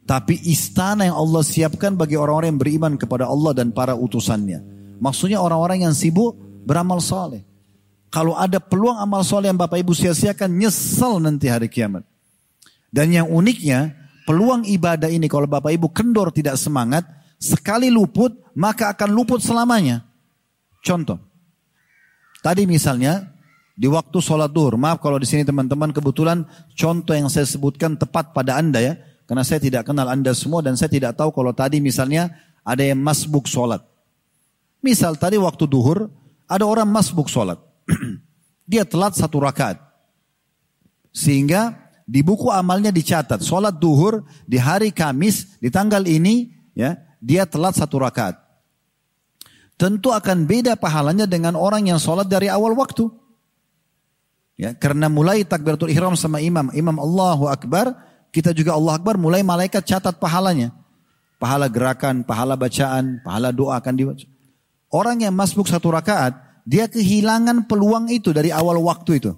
[0.07, 4.63] Tapi istana yang Allah siapkan bagi orang-orang yang beriman kepada Allah dan para utusannya.
[4.97, 6.33] Maksudnya orang-orang yang sibuk
[6.65, 7.45] beramal saleh.
[8.07, 12.07] Kalau ada peluang amal soleh yang Bapak Ibu sia-siakan, nyesel nanti hari kiamat.
[12.87, 13.93] Dan yang uniknya,
[14.23, 17.03] peluang ibadah ini kalau Bapak Ibu kendor tidak semangat,
[17.35, 20.07] sekali luput, maka akan luput selamanya.
[20.79, 21.19] Contoh.
[22.39, 23.27] Tadi misalnya,
[23.75, 28.31] di waktu sholat duhur, maaf kalau di sini teman-teman kebetulan contoh yang saya sebutkan tepat
[28.31, 28.93] pada Anda ya.
[29.27, 32.31] Karena saya tidak kenal Anda semua dan saya tidak tahu kalau tadi misalnya
[32.63, 33.83] ada yang masbuk sholat.
[34.79, 36.07] Misal tadi waktu duhur,
[36.47, 37.59] ada orang masbuk sholat.
[38.71, 39.79] dia telat satu rakaat.
[41.15, 41.73] Sehingga
[42.07, 47.75] di buku amalnya dicatat, sholat duhur di hari Kamis, di tanggal ini, ya dia telat
[47.75, 48.37] satu rakaat.
[49.77, 53.09] Tentu akan beda pahalanya dengan orang yang sholat dari awal waktu.
[54.57, 57.93] Ya, karena mulai takbiratul ihram sama imam, imam Allahu Akbar,
[58.33, 60.73] kita juga Allah Akbar, mulai malaikat catat pahalanya.
[61.37, 64.25] Pahala gerakan, pahala bacaan, pahala doa akan dibaca.
[64.89, 66.33] Orang yang masbuk satu rakaat,
[66.67, 69.31] dia kehilangan peluang itu dari awal waktu itu.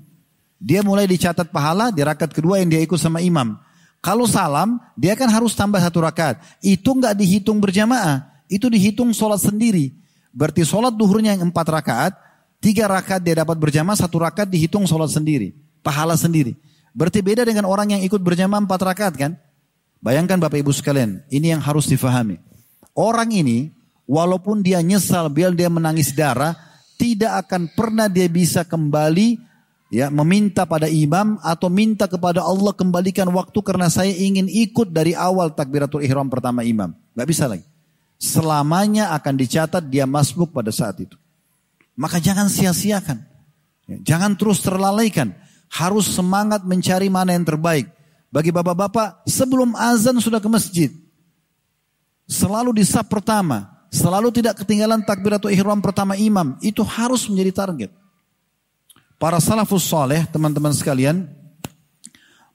[0.57, 3.53] Dia mulai dicatat pahala di rakaat kedua yang dia ikut sama imam.
[4.01, 6.41] Kalau salam, dia kan harus tambah satu rakaat.
[6.65, 8.25] Itu nggak dihitung berjamaah.
[8.49, 9.93] Itu dihitung sholat sendiri.
[10.33, 12.17] Berarti sholat duhurnya yang empat rakaat,
[12.57, 15.53] tiga rakaat dia dapat berjamaah, satu rakaat dihitung sholat sendiri.
[15.85, 16.57] Pahala sendiri.
[16.97, 19.31] Berarti beda dengan orang yang ikut berjamaah empat rakaat kan?
[20.01, 22.41] Bayangkan Bapak Ibu sekalian, ini yang harus difahami.
[22.97, 23.69] Orang ini,
[24.09, 26.68] walaupun dia nyesal, biar dia menangis darah,
[26.99, 29.39] tidak akan pernah dia bisa kembali
[29.87, 35.15] ya meminta pada imam atau minta kepada Allah kembalikan waktu karena saya ingin ikut dari
[35.15, 36.91] awal takbiratul ihram pertama imam.
[37.15, 37.63] Gak bisa lagi.
[38.19, 41.15] Selamanya akan dicatat dia masbuk pada saat itu.
[41.95, 43.23] Maka jangan sia-siakan.
[43.87, 45.31] Ya, jangan terus terlalaikan.
[45.71, 47.87] Harus semangat mencari mana yang terbaik.
[48.27, 50.91] Bagi bapak-bapak sebelum azan sudah ke masjid.
[52.27, 56.55] Selalu di sab pertama selalu tidak ketinggalan takbiratul ihram pertama imam.
[56.61, 57.91] Itu harus menjadi target.
[59.19, 61.27] Para salafus soleh, teman-teman sekalian,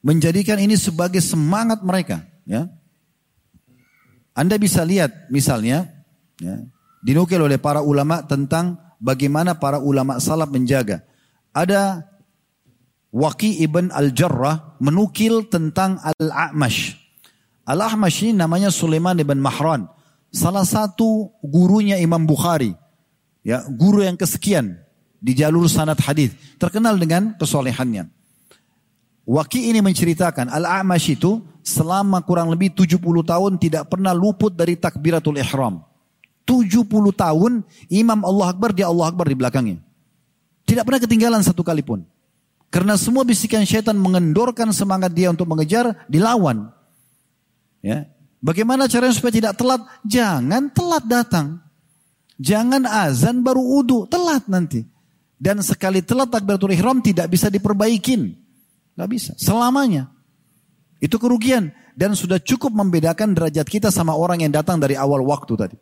[0.01, 2.25] menjadikan ini sebagai semangat mereka.
[2.49, 2.73] Ya.
[4.33, 5.93] Anda bisa lihat misalnya,
[6.41, 6.65] ya,
[7.05, 11.05] dinukil oleh para ulama tentang bagaimana para ulama salaf menjaga.
[11.53, 12.03] Ada
[13.15, 16.99] Waqi ibn al-Jarrah menukil tentang Al-A'mash.
[17.63, 19.87] Al-A'mash ini namanya Sulaiman ibn Mahran
[20.35, 22.75] salah satu gurunya Imam Bukhari.
[23.47, 24.75] Ya, guru yang kesekian
[25.23, 28.11] di jalur sanad hadis, terkenal dengan kesolehannya.
[29.25, 35.41] Waki ini menceritakan Al-A'mash itu selama kurang lebih 70 tahun tidak pernah luput dari takbiratul
[35.41, 35.81] ihram.
[36.45, 36.85] 70
[37.17, 39.81] tahun Imam Allah Akbar dia Allah Akbar di belakangnya.
[40.69, 42.05] Tidak pernah ketinggalan satu kali pun.
[42.69, 46.69] Karena semua bisikan syaitan mengendorkan semangat dia untuk mengejar, dilawan.
[47.81, 48.09] Ya,
[48.45, 49.81] Bagaimana caranya supaya tidak telat?
[50.05, 51.65] Jangan telat datang.
[52.37, 54.85] Jangan azan baru udu, telat nanti.
[55.41, 58.37] Dan sekali telat takbiratul ihram tidak bisa diperbaikin.
[59.01, 60.13] Gak bisa, selamanya.
[61.01, 61.73] Itu kerugian.
[61.97, 65.77] Dan sudah cukup membedakan derajat kita sama orang yang datang dari awal waktu tadi.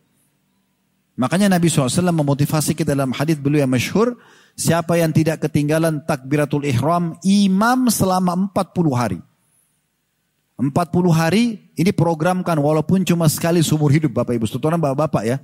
[1.19, 4.17] Makanya Nabi SAW memotivasi kita dalam hadis beliau yang masyhur,
[4.55, 9.21] siapa yang tidak ketinggalan takbiratul ihram, imam selama 40 hari.
[10.63, 14.45] 40 hari ini programkan walaupun cuma sekali seumur hidup Bapak Ibu.
[14.45, 15.41] Setuturan Bapak-Bapak ya.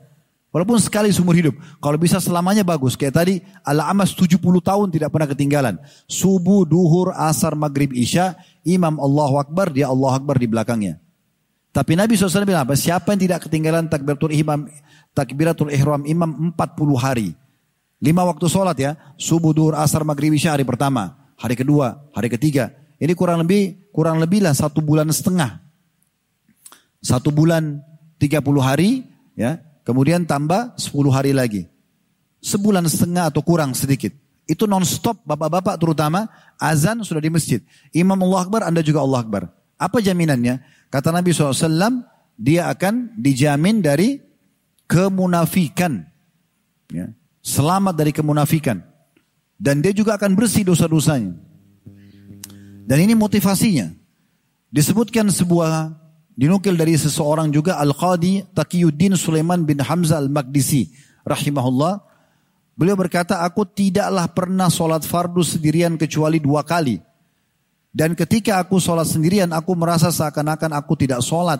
[0.48, 1.56] Walaupun sekali seumur hidup.
[1.80, 2.96] Kalau bisa selamanya bagus.
[2.96, 5.74] Kayak tadi Al-Amas 70 tahun tidak pernah ketinggalan.
[6.08, 8.36] Subuh, duhur, asar, maghrib, isya.
[8.64, 11.00] Imam Allah Akbar, dia Allah Akbar di belakangnya.
[11.72, 12.76] Tapi Nabi SAW bilang apa?
[12.76, 14.66] Siapa yang tidak ketinggalan takbiratul ihram,
[15.12, 17.28] takbiratul ihram imam 40 hari.
[18.00, 18.96] Lima waktu sholat ya.
[19.20, 21.16] Subuh, duhur, asar, maghrib, isya hari pertama.
[21.36, 22.72] Hari kedua, hari ketiga.
[22.98, 25.67] Ini kurang lebih kurang lebih lah satu bulan setengah.
[26.98, 27.82] Satu bulan
[28.18, 29.06] 30 hari,
[29.38, 31.70] ya, kemudian tambah 10 hari lagi.
[32.42, 34.14] Sebulan setengah atau kurang sedikit.
[34.48, 37.60] Itu non-stop bapak-bapak terutama azan sudah di masjid.
[37.92, 39.42] Imam Allah Akbar, Anda juga Allah Akbar.
[39.78, 40.58] Apa jaminannya?
[40.88, 42.02] Kata Nabi SAW,
[42.38, 44.18] dia akan dijamin dari
[44.88, 46.02] kemunafikan.
[46.88, 47.12] Ya.
[47.44, 48.82] Selamat dari kemunafikan.
[49.58, 51.34] Dan dia juga akan bersih dosa-dosanya.
[52.88, 53.92] Dan ini motivasinya.
[54.72, 55.92] Disebutkan sebuah
[56.38, 60.94] dinukil dari seseorang juga Al-Qadi Taqiyuddin Sulaiman bin Hamzah Al-Maqdisi
[61.26, 62.06] rahimahullah.
[62.78, 67.02] Beliau berkata, aku tidaklah pernah sholat fardu sendirian kecuali dua kali.
[67.90, 71.58] Dan ketika aku sholat sendirian, aku merasa seakan-akan aku tidak sholat.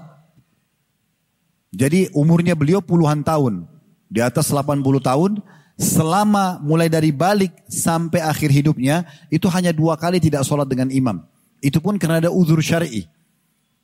[1.74, 3.66] Jadi umurnya beliau puluhan tahun.
[4.06, 5.42] Di atas 80 tahun,
[5.74, 11.26] selama mulai dari balik sampai akhir hidupnya itu hanya dua kali tidak sholat dengan imam.
[11.58, 13.10] Itu pun karena ada uzur syar'i.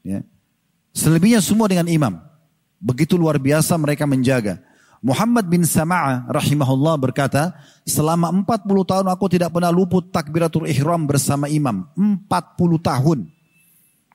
[0.06, 0.22] Ya.
[0.94, 2.22] Selebihnya semua dengan imam.
[2.78, 4.62] Begitu luar biasa mereka menjaga.
[5.04, 7.52] Muhammad bin Sama'a rahimahullah berkata,
[7.84, 11.84] selama 40 tahun aku tidak pernah luput takbiratul ihram bersama imam.
[11.92, 12.30] 40
[12.80, 13.18] tahun.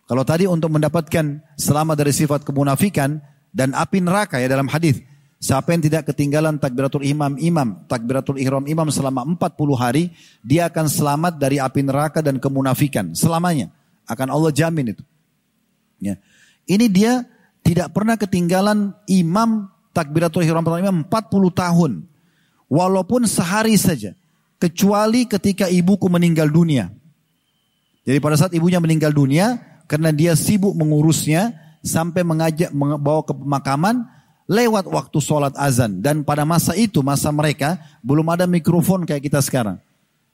[0.09, 3.21] Kalau tadi untuk mendapatkan selamat dari sifat kemunafikan
[3.53, 4.97] dan api neraka ya dalam hadis
[5.39, 10.11] Siapa yang tidak ketinggalan takbiratul imam imam, takbiratul ihram imam selama 40 hari,
[10.43, 13.71] dia akan selamat dari api neraka dan kemunafikan selamanya.
[14.03, 15.03] Akan Allah jamin itu.
[16.03, 16.19] Ya.
[16.69, 17.25] Ini dia
[17.65, 21.91] tidak pernah ketinggalan imam takbiratul ihram pertama imam 40 tahun.
[22.69, 24.13] Walaupun sehari saja.
[24.61, 26.93] Kecuali ketika ibuku meninggal dunia.
[28.05, 29.57] Jadi pada saat ibunya meninggal dunia,
[29.89, 34.03] karena dia sibuk mengurusnya, sampai mengajak membawa ke pemakaman,
[34.45, 36.03] lewat waktu sholat azan.
[36.03, 39.79] Dan pada masa itu, masa mereka, belum ada mikrofon kayak kita sekarang.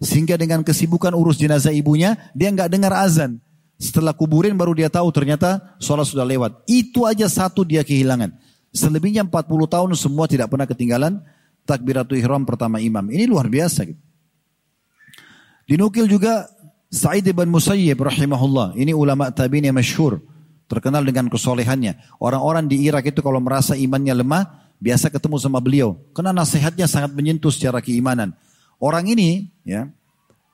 [0.01, 3.39] Sehingga dengan kesibukan urus jenazah ibunya, dia nggak dengar azan.
[3.75, 6.63] Setelah kuburin baru dia tahu ternyata sholat sudah lewat.
[6.63, 8.31] Itu aja satu dia kehilangan.
[8.71, 9.35] Selebihnya 40
[9.67, 11.19] tahun semua tidak pernah ketinggalan
[11.67, 13.07] takbiratul ihram pertama imam.
[13.11, 13.99] Ini luar biasa gitu.
[15.65, 16.45] Dinukil juga
[16.93, 18.77] Sa'id bin Musayyib rahimahullah.
[18.77, 20.21] Ini ulama tabi'in yang masyhur.
[20.65, 22.17] Terkenal dengan kesolehannya.
[22.17, 25.97] Orang-orang di Irak itu kalau merasa imannya lemah, biasa ketemu sama beliau.
[26.13, 28.33] Karena nasihatnya sangat menyentuh secara keimanan.
[28.79, 29.89] Orang ini ya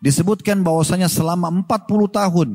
[0.02, 2.50] disebutkan bahwasanya selama 40 tahun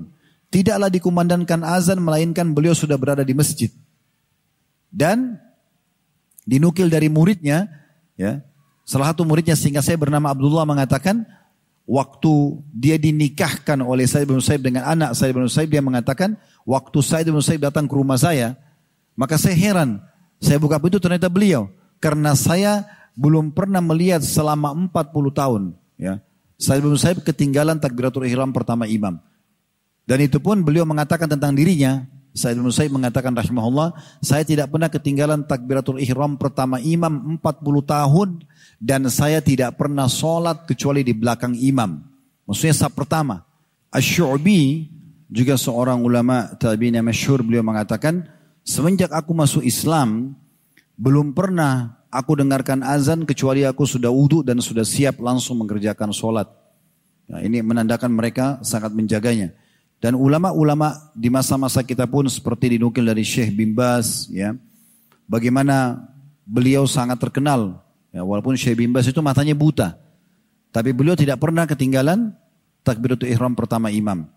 [0.51, 3.71] tidaklah dikumandangkan azan melainkan beliau sudah berada di masjid.
[4.91, 5.37] Dan
[6.47, 7.67] dinukil dari muridnya,
[8.15, 8.41] ya,
[8.87, 11.27] salah satu muridnya sehingga saya bernama Abdullah mengatakan,
[11.87, 16.99] waktu dia dinikahkan oleh Said bin Musaib dengan anak Said bin Musaib, dia mengatakan, waktu
[17.03, 18.55] Said bin Musaib datang ke rumah saya,
[19.19, 19.99] maka saya heran,
[20.39, 22.87] saya buka pintu ternyata beliau, karena saya
[23.19, 25.63] belum pernah melihat selama 40 tahun,
[25.99, 26.23] ya.
[26.57, 29.21] Said bin Musaib ketinggalan takbiratul ihram pertama imam.
[30.07, 34.87] Dan itu pun beliau mengatakan tentang dirinya, Said bin Musaib mengatakan rahimahullah, saya tidak pernah
[34.87, 37.43] ketinggalan takbiratul ihram pertama imam 40
[37.83, 38.29] tahun
[38.79, 42.05] dan saya tidak pernah sholat kecuali di belakang imam.
[42.47, 43.43] Maksudnya saat pertama.
[43.91, 44.93] Ash-Shu'bi
[45.27, 48.29] juga seorang ulama tabi'in yang masyhur beliau mengatakan,
[48.63, 50.37] semenjak aku masuk Islam,
[50.95, 56.47] belum pernah aku dengarkan azan kecuali aku sudah wudhu dan sudah siap langsung mengerjakan sholat.
[57.27, 59.51] Nah, ini menandakan mereka sangat menjaganya.
[60.07, 64.55] Dan ulama-ulama di masa-masa kita pun seperti dinukil dari Syekh bin Bas, ya,
[65.27, 65.99] bagaimana
[66.47, 67.83] beliau sangat terkenal.
[68.15, 69.99] Ya, walaupun Syekh bin Bas itu matanya buta,
[70.71, 72.31] tapi beliau tidak pernah ketinggalan
[72.87, 74.31] takbiratul ihram pertama imam.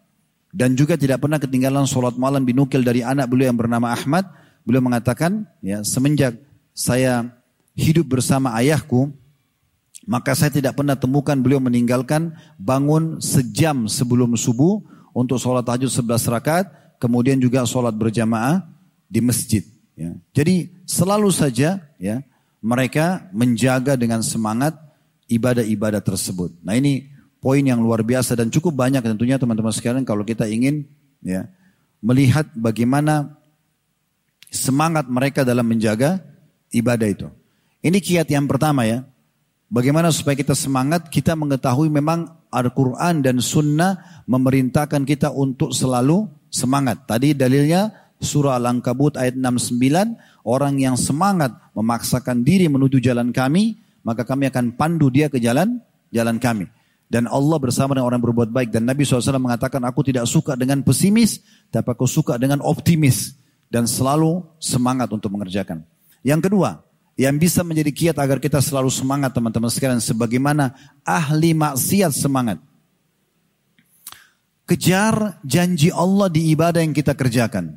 [0.50, 4.26] Dan juga tidak pernah ketinggalan sholat malam dinukil dari anak beliau yang bernama Ahmad.
[4.66, 6.34] Beliau mengatakan, ya semenjak
[6.74, 7.30] saya
[7.78, 9.14] hidup bersama ayahku,
[10.10, 16.32] maka saya tidak pernah temukan beliau meninggalkan bangun sejam sebelum subuh untuk sholat tahajud 11
[16.32, 18.64] rakaat, kemudian juga sholat berjamaah
[19.12, 19.68] di masjid.
[20.00, 20.16] Ya.
[20.32, 22.24] Jadi selalu saja ya
[22.64, 24.80] mereka menjaga dengan semangat
[25.28, 26.56] ibadah-ibadah tersebut.
[26.64, 27.12] Nah ini
[27.44, 30.88] poin yang luar biasa dan cukup banyak tentunya teman-teman sekalian kalau kita ingin
[31.20, 31.52] ya
[32.00, 33.36] melihat bagaimana
[34.48, 36.24] semangat mereka dalam menjaga
[36.72, 37.28] ibadah itu.
[37.84, 39.04] Ini kiat yang pertama ya.
[39.70, 47.06] Bagaimana supaya kita semangat, kita mengetahui memang Al-Quran dan Sunnah memerintahkan kita untuk selalu semangat.
[47.06, 50.18] Tadi dalilnya surah Al-Ankabut ayat 69,
[50.50, 55.78] orang yang semangat memaksakan diri menuju jalan kami, maka kami akan pandu dia ke jalan
[56.10, 56.66] jalan kami.
[57.10, 58.70] Dan Allah bersama dengan orang berbuat baik.
[58.70, 61.42] Dan Nabi SAW mengatakan, aku tidak suka dengan pesimis,
[61.74, 63.34] tapi aku suka dengan optimis.
[63.70, 65.86] Dan selalu semangat untuk mengerjakan.
[66.22, 66.82] Yang kedua,
[67.20, 70.72] yang bisa menjadi kiat agar kita selalu semangat teman-teman sekalian sebagaimana
[71.04, 72.64] ahli maksiat semangat.
[74.64, 77.76] Kejar janji Allah di ibadah yang kita kerjakan.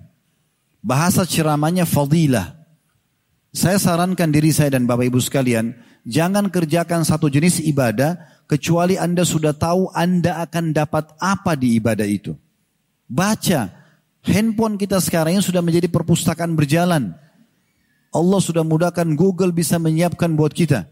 [0.78, 2.54] Bahasa ceramahnya fadilah.
[3.50, 5.74] Saya sarankan diri saya dan Bapak Ibu sekalian,
[6.06, 8.14] jangan kerjakan satu jenis ibadah
[8.46, 12.38] kecuali Anda sudah tahu Anda akan dapat apa di ibadah itu.
[13.10, 13.82] Baca.
[14.22, 17.18] Handphone kita sekarang ini sudah menjadi perpustakaan berjalan.
[18.12, 20.84] Allah sudah mudahkan Google bisa menyiapkan buat kita.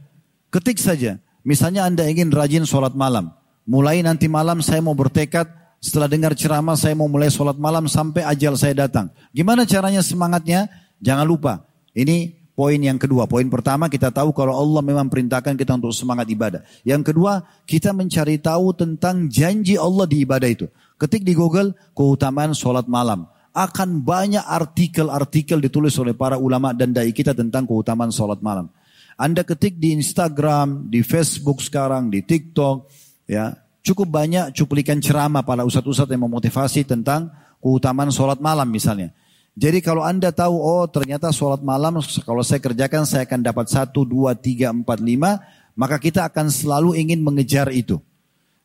[0.48, 1.20] Ketik saja.
[1.44, 3.28] Misalnya Anda ingin rajin sholat malam.
[3.68, 5.46] Mulai nanti malam saya mau bertekad
[5.80, 9.12] setelah dengar ceramah saya mau mulai sholat malam sampai ajal saya datang.
[9.36, 10.72] Gimana caranya semangatnya?
[11.00, 11.64] Jangan lupa.
[11.92, 13.28] Ini poin yang kedua.
[13.28, 16.60] Poin pertama kita tahu kalau Allah memang perintahkan kita untuk semangat ibadah.
[16.88, 20.66] Yang kedua kita mencari tahu tentang janji Allah di ibadah itu.
[21.00, 27.10] Ketik di Google keutamaan sholat malam akan banyak artikel-artikel ditulis oleh para ulama dan dai
[27.10, 28.70] kita tentang keutamaan sholat malam.
[29.18, 32.88] Anda ketik di Instagram, di Facebook sekarang, di TikTok,
[33.28, 33.52] ya
[33.84, 37.28] cukup banyak cuplikan ceramah para ustadz-ustadz yang memotivasi tentang
[37.60, 39.12] keutamaan sholat malam misalnya.
[39.58, 44.06] Jadi kalau Anda tahu, oh ternyata sholat malam kalau saya kerjakan saya akan dapat satu,
[44.08, 45.42] dua, tiga, empat, lima,
[45.76, 48.00] maka kita akan selalu ingin mengejar itu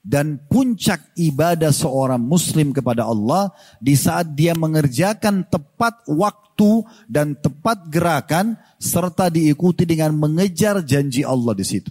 [0.05, 3.49] dan puncak ibadah seorang muslim kepada Allah
[3.81, 11.57] di saat dia mengerjakan tepat waktu dan tepat gerakan serta diikuti dengan mengejar janji Allah
[11.57, 11.89] di situ.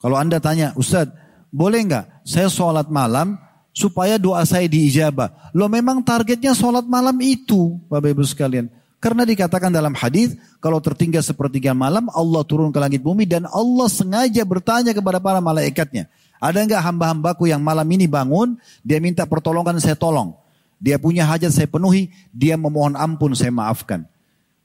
[0.00, 1.12] Kalau Anda tanya, Ustadz,
[1.52, 3.36] boleh nggak saya sholat malam
[3.76, 5.52] supaya doa saya diijabah?
[5.52, 8.72] Lo memang targetnya sholat malam itu, Bapak Ibu sekalian.
[8.98, 13.86] Karena dikatakan dalam hadis kalau tertinggal sepertiga malam Allah turun ke langit bumi dan Allah
[13.86, 16.10] sengaja bertanya kepada para malaikatnya.
[16.38, 20.34] Ada enggak hamba-hambaku yang malam ini bangun, dia minta pertolongan saya tolong.
[20.78, 24.06] Dia punya hajat saya penuhi, dia memohon ampun saya maafkan.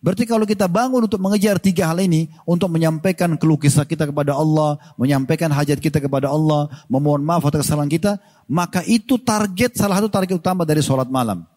[0.03, 4.35] Berarti kalau kita bangun untuk mengejar tiga hal ini, untuk menyampaikan keluh kisah kita kepada
[4.35, 10.03] Allah, menyampaikan hajat kita kepada Allah, memohon maaf atas kesalahan kita, maka itu target, salah
[10.03, 11.47] satu target utama dari sholat malam.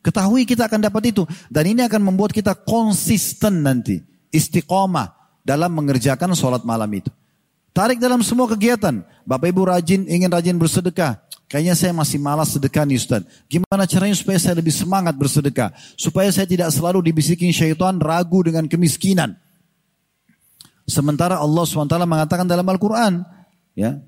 [0.00, 1.26] Ketahui kita akan dapat itu.
[1.52, 4.00] Dan ini akan membuat kita konsisten nanti.
[4.32, 5.10] Istiqomah
[5.44, 7.12] dalam mengerjakan sholat malam itu.
[7.70, 9.02] Tarik dalam semua kegiatan.
[9.22, 11.22] Bapak Ibu rajin, ingin rajin bersedekah.
[11.50, 13.26] Kayaknya saya masih malas sedekah nih Ustaz.
[13.50, 15.74] Gimana caranya supaya saya lebih semangat bersedekah?
[15.98, 19.34] Supaya saya tidak selalu dibisikin syaitan ragu dengan kemiskinan.
[20.86, 23.26] Sementara Allah SWT mengatakan dalam Al-Quran.
[23.74, 23.98] Ya,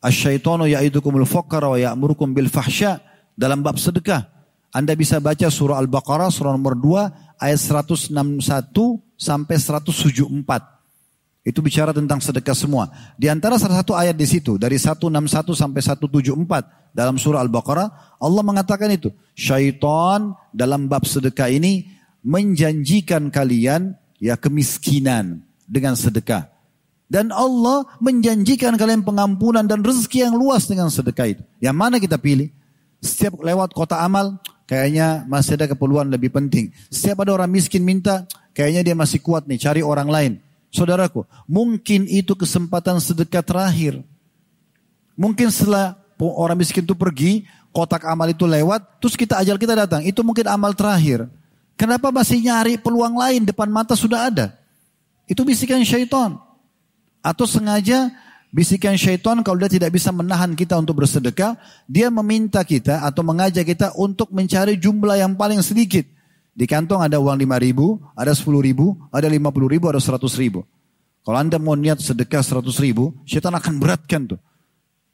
[0.00, 3.04] Asyaitonu ya'idukumul faqara wa ya'murukum bil fahsya.
[3.36, 4.24] Dalam bab sedekah.
[4.72, 8.12] Anda bisa baca surah Al-Baqarah surah nomor 2 ayat 161
[9.16, 10.77] sampai 174.
[11.48, 12.92] Itu bicara tentang sedekah semua.
[13.16, 18.42] Di antara salah satu ayat di situ dari 161 sampai 174 dalam surah Al-Baqarah Allah
[18.44, 21.88] mengatakan itu, syaitan dalam bab sedekah ini
[22.20, 26.52] menjanjikan kalian ya kemiskinan dengan sedekah.
[27.08, 31.42] Dan Allah menjanjikan kalian pengampunan dan rezeki yang luas dengan sedekah itu.
[31.64, 32.52] Yang mana kita pilih?
[33.00, 34.36] Setiap lewat kota amal,
[34.68, 36.68] kayaknya masih ada keperluan lebih penting.
[36.92, 40.32] Setiap ada orang miskin minta, kayaknya dia masih kuat nih cari orang lain.
[40.68, 44.04] Saudaraku, mungkin itu kesempatan sedekah terakhir.
[45.16, 50.04] Mungkin setelah orang miskin itu pergi, kotak amal itu lewat, terus kita ajal kita datang.
[50.04, 51.26] Itu mungkin amal terakhir.
[51.78, 54.58] Kenapa masih nyari peluang lain depan mata sudah ada?
[55.30, 56.36] Itu bisikan syaitan.
[57.22, 58.10] Atau sengaja
[58.50, 61.54] bisikan syaitan kalau dia tidak bisa menahan kita untuk bersedekah,
[61.86, 66.17] dia meminta kita atau mengajak kita untuk mencari jumlah yang paling sedikit.
[66.58, 70.66] Di kantong ada uang 5 ribu, ada 10 ribu, ada 50 ribu, ada 100 ribu.
[71.22, 74.42] Kalau anda mau niat sedekah 100 ribu, syaitan akan beratkan tuh.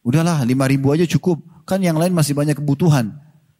[0.00, 1.44] Udahlah 5 ribu aja cukup.
[1.68, 3.12] Kan yang lain masih banyak kebutuhan.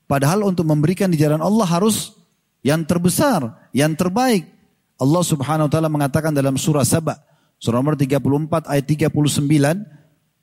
[0.09, 2.16] Padahal untuk memberikan di jalan Allah harus
[2.64, 4.49] yang terbesar, yang terbaik.
[4.97, 7.20] Allah subhanahu wa ta'ala mengatakan dalam surah Sabah.
[7.61, 9.45] Surah nomor 34 ayat 39.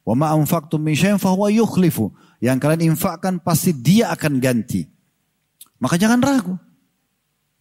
[0.05, 2.13] Wa ma anfaqtum min syai'in fahuwa yukhlifu.
[2.37, 4.85] Yang kalian infakkan pasti dia akan ganti.
[5.81, 6.53] Maka jangan ragu.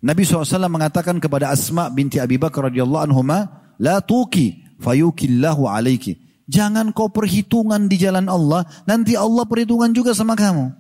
[0.01, 3.39] Nabi SAW mengatakan kepada Asma binti Abi Bakar radhiyallahu anhuma,
[3.77, 6.17] la tuki fayukillahu alaiki.
[6.51, 10.73] Jangan kau perhitungan di jalan Allah, nanti Allah perhitungan juga sama kamu.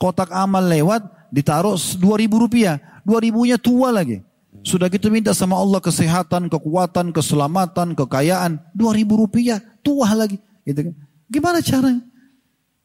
[0.00, 4.24] Kotak amal lewat, ditaruh dua ribu rupiah, dua ribunya tua lagi.
[4.66, 10.40] Sudah gitu minta sama Allah kesehatan, kekuatan, keselamatan, kekayaan, dua ribu rupiah, tua lagi.
[10.66, 10.94] Gitu kan.
[11.30, 12.02] Gimana caranya?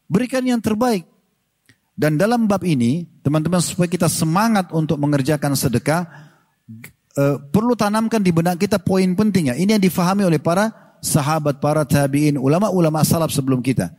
[0.07, 1.03] Berikan yang terbaik.
[1.97, 6.05] Dan dalam bab ini, teman-teman supaya kita semangat untuk mengerjakan sedekah,
[7.17, 9.57] eh, perlu tanamkan di benak kita poin pentingnya.
[9.57, 13.89] Ini yang difahami oleh para sahabat, para tabiin, ulama-ulama salaf sebelum kita.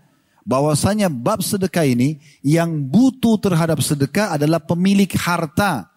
[0.47, 5.91] Bahwasanya bab sedekah ini yang butuh terhadap sedekah adalah pemilik harta,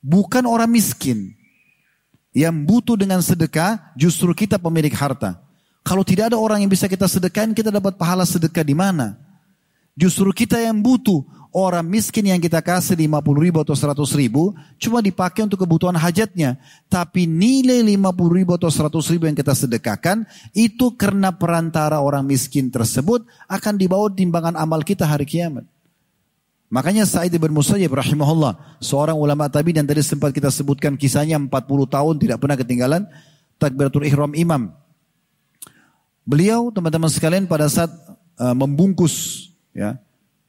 [0.00, 1.36] bukan orang miskin.
[2.34, 5.38] Yang butuh dengan sedekah justru kita pemilik harta.
[5.84, 9.23] Kalau tidak ada orang yang bisa kita sedekahkan, kita dapat pahala sedekah di mana?
[9.94, 11.22] Justru kita yang butuh.
[11.54, 16.58] Orang miskin yang kita kasih 50 ribu atau 100 ribu cuma dipakai untuk kebutuhan hajatnya.
[16.90, 22.74] Tapi nilai 50 ribu atau 100 ribu yang kita sedekahkan itu karena perantara orang miskin
[22.74, 25.62] tersebut akan dibawa timbangan amal kita hari kiamat.
[26.74, 31.54] Makanya Sa'id bin Musayyib rahimahullah, seorang ulama tabi dan tadi sempat kita sebutkan kisahnya 40
[31.86, 33.06] tahun tidak pernah ketinggalan
[33.62, 34.74] takbiratul ihram imam.
[36.26, 37.94] Beliau teman-teman sekalian pada saat
[38.42, 39.98] uh, membungkus ya.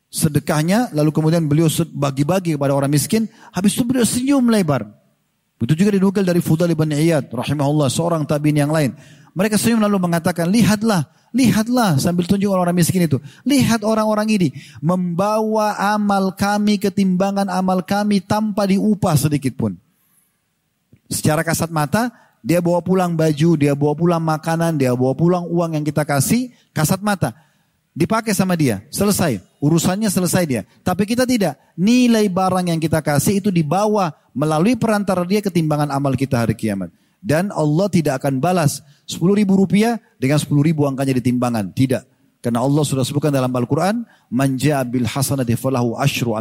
[0.07, 4.87] Sedekahnya lalu kemudian beliau bagi-bagi kepada orang miskin habis itu beliau senyum lebar.
[5.59, 8.95] Begitu juga dinukil dari Fudal ibn Iyad rahimahullah seorang tabiin yang lain.
[9.35, 13.19] Mereka senyum lalu mengatakan lihatlah lihatlah sambil tunjuk orang miskin itu.
[13.43, 14.49] Lihat orang-orang ini
[14.79, 19.75] membawa amal kami ketimbangan amal kami tanpa diupah sedikit pun.
[21.11, 25.75] Secara kasat mata dia bawa pulang baju, dia bawa pulang makanan, dia bawa pulang uang
[25.75, 27.44] yang kita kasih, kasat mata
[27.95, 29.39] dipakai sama dia, selesai.
[29.63, 30.61] Urusannya selesai dia.
[30.83, 31.57] Tapi kita tidak.
[31.79, 36.91] Nilai barang yang kita kasih itu dibawa melalui perantara dia ketimbangan amal kita hari kiamat.
[37.23, 41.73] Dan Allah tidak akan balas 10 ribu rupiah dengan 10 ribu angkanya di timbangan.
[41.73, 42.03] Tidak.
[42.45, 46.37] Karena Allah sudah sebutkan dalam Al-Quran, Manja bil hasanati falahu ashru.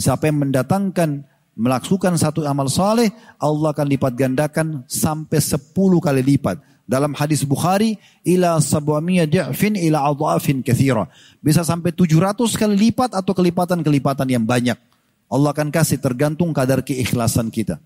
[0.00, 6.56] Siapa yang mendatangkan melakukan satu amal saleh, Allah akan lipat gandakan sampai 10 kali lipat.
[6.86, 11.10] Dalam hadis Bukhari, ila sabwamiyya di'fin ila adhafin kathira.
[11.42, 14.78] Bisa sampai 700 kali lipat atau kelipatan-kelipatan yang banyak.
[15.26, 17.82] Allah akan kasih tergantung kadar keikhlasan kita.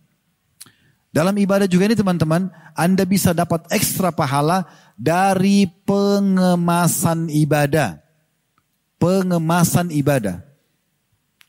[1.10, 7.98] Dalam ibadah juga ini teman-teman, Anda bisa dapat ekstra pahala dari pengemasan ibadah.
[9.00, 10.44] Pengemasan ibadah.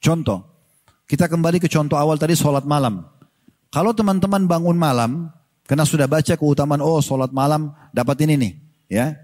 [0.02, 0.48] Contoh,
[1.06, 3.04] kita kembali ke contoh awal tadi sholat malam.
[3.70, 5.30] Kalau teman-teman bangun malam,
[5.72, 8.54] karena sudah baca keutamaan, oh sholat malam dapat ini nih.
[8.92, 9.16] ya.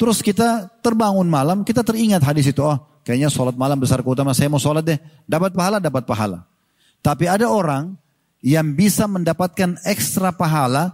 [0.00, 2.64] Terus kita terbangun malam, kita teringat hadis itu.
[2.64, 4.96] Oh kayaknya sholat malam besar keutamaan, saya mau sholat deh.
[5.28, 6.48] Dapat pahala, dapat pahala.
[7.04, 8.00] Tapi ada orang
[8.40, 10.88] yang bisa mendapatkan ekstra pahala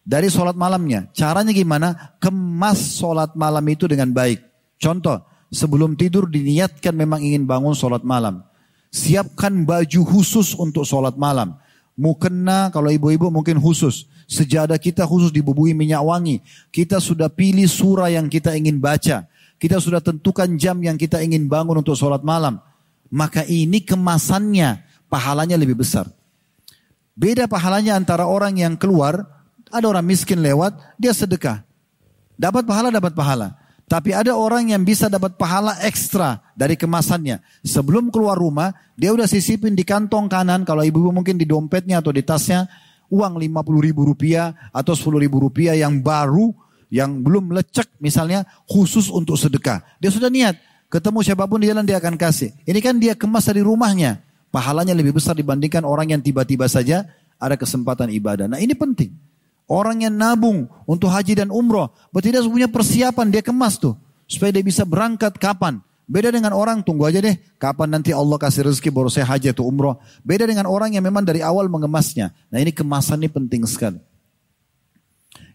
[0.00, 1.12] dari sholat malamnya.
[1.12, 2.16] Caranya gimana?
[2.16, 4.40] Kemas sholat malam itu dengan baik.
[4.80, 5.20] Contoh,
[5.52, 8.40] sebelum tidur diniatkan memang ingin bangun sholat malam.
[8.88, 11.60] Siapkan baju khusus untuk sholat malam.
[11.92, 14.08] Mukena kalau ibu-ibu mungkin khusus.
[14.24, 16.40] Sejadah kita khusus dibubui minyak wangi.
[16.72, 19.28] Kita sudah pilih surah yang kita ingin baca.
[19.60, 22.58] Kita sudah tentukan jam yang kita ingin bangun untuk sholat malam.
[23.12, 24.80] maka ini kemasannya
[25.12, 26.08] pahalanya lebih besar.
[27.12, 29.28] Beda pahalanya antara orang yang keluar,
[29.68, 31.60] ada orang miskin lewat, dia sedekah.
[32.40, 33.52] Dapat pahala, dapat pahala.
[33.84, 37.40] Tapi ada orang yang bisa dapat pahala ekstra dari kemasannya.
[37.64, 42.12] Sebelum keluar rumah, dia udah sisipin di kantong kanan, kalau ibu-ibu mungkin di dompetnya atau
[42.12, 42.68] di tasnya,
[43.12, 46.52] uang 50 ribu rupiah atau 10 ribu rupiah yang baru,
[46.92, 49.84] yang belum lecek misalnya, khusus untuk sedekah.
[50.00, 50.56] Dia sudah niat,
[50.88, 52.56] ketemu siapa pun di jalan dia akan kasih.
[52.64, 54.20] Ini kan dia kemas dari rumahnya.
[54.52, 57.08] Pahalanya lebih besar dibandingkan orang yang tiba-tiba saja
[57.40, 58.44] ada kesempatan ibadah.
[58.44, 59.16] Nah ini penting.
[59.64, 63.96] Orang yang nabung untuk haji dan umroh, berarti dia punya persiapan, dia kemas tuh.
[64.28, 65.80] Supaya dia bisa berangkat kapan.
[66.02, 69.64] Beda dengan orang, tunggu aja deh, kapan nanti Allah kasih rezeki baru saya haji atau
[69.64, 69.96] umroh.
[70.26, 72.34] Beda dengan orang yang memang dari awal mengemasnya.
[72.50, 74.02] Nah ini kemasan ini penting sekali.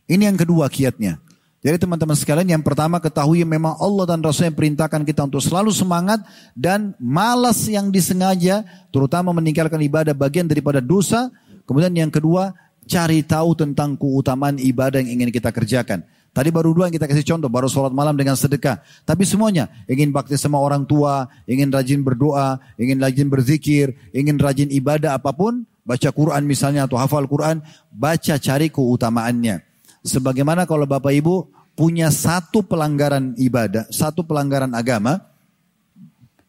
[0.07, 1.19] Ini yang kedua kiatnya.
[1.59, 5.73] Jadi teman-teman sekalian yang pertama ketahui memang Allah dan Rasul yang perintahkan kita untuk selalu
[5.75, 6.23] semangat
[6.55, 11.27] dan malas yang disengaja terutama meninggalkan ibadah bagian daripada dosa.
[11.67, 12.55] Kemudian yang kedua
[12.87, 16.07] cari tahu tentang keutamaan ibadah yang ingin kita kerjakan.
[16.37, 18.77] Tadi baru dua yang kita kasih contoh, baru sholat malam dengan sedekah.
[19.01, 24.69] Tapi semuanya, ingin bakti sama orang tua, ingin rajin berdoa, ingin rajin berzikir, ingin rajin
[24.69, 29.65] ibadah apa pun, baca Quran misalnya atau hafal Quran, baca cari keutamaannya.
[30.05, 35.17] Sebagaimana kalau Bapak Ibu punya satu pelanggaran ibadah, satu pelanggaran agama,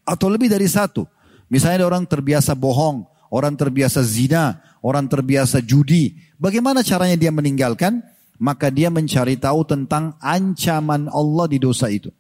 [0.05, 1.09] atau lebih dari satu.
[1.49, 6.13] Misalnya ada orang terbiasa bohong, orang terbiasa zina, orang terbiasa judi.
[6.37, 8.05] Bagaimana caranya dia meninggalkan?
[8.39, 12.15] Maka dia mencari tahu tentang ancaman Allah di dosa itu.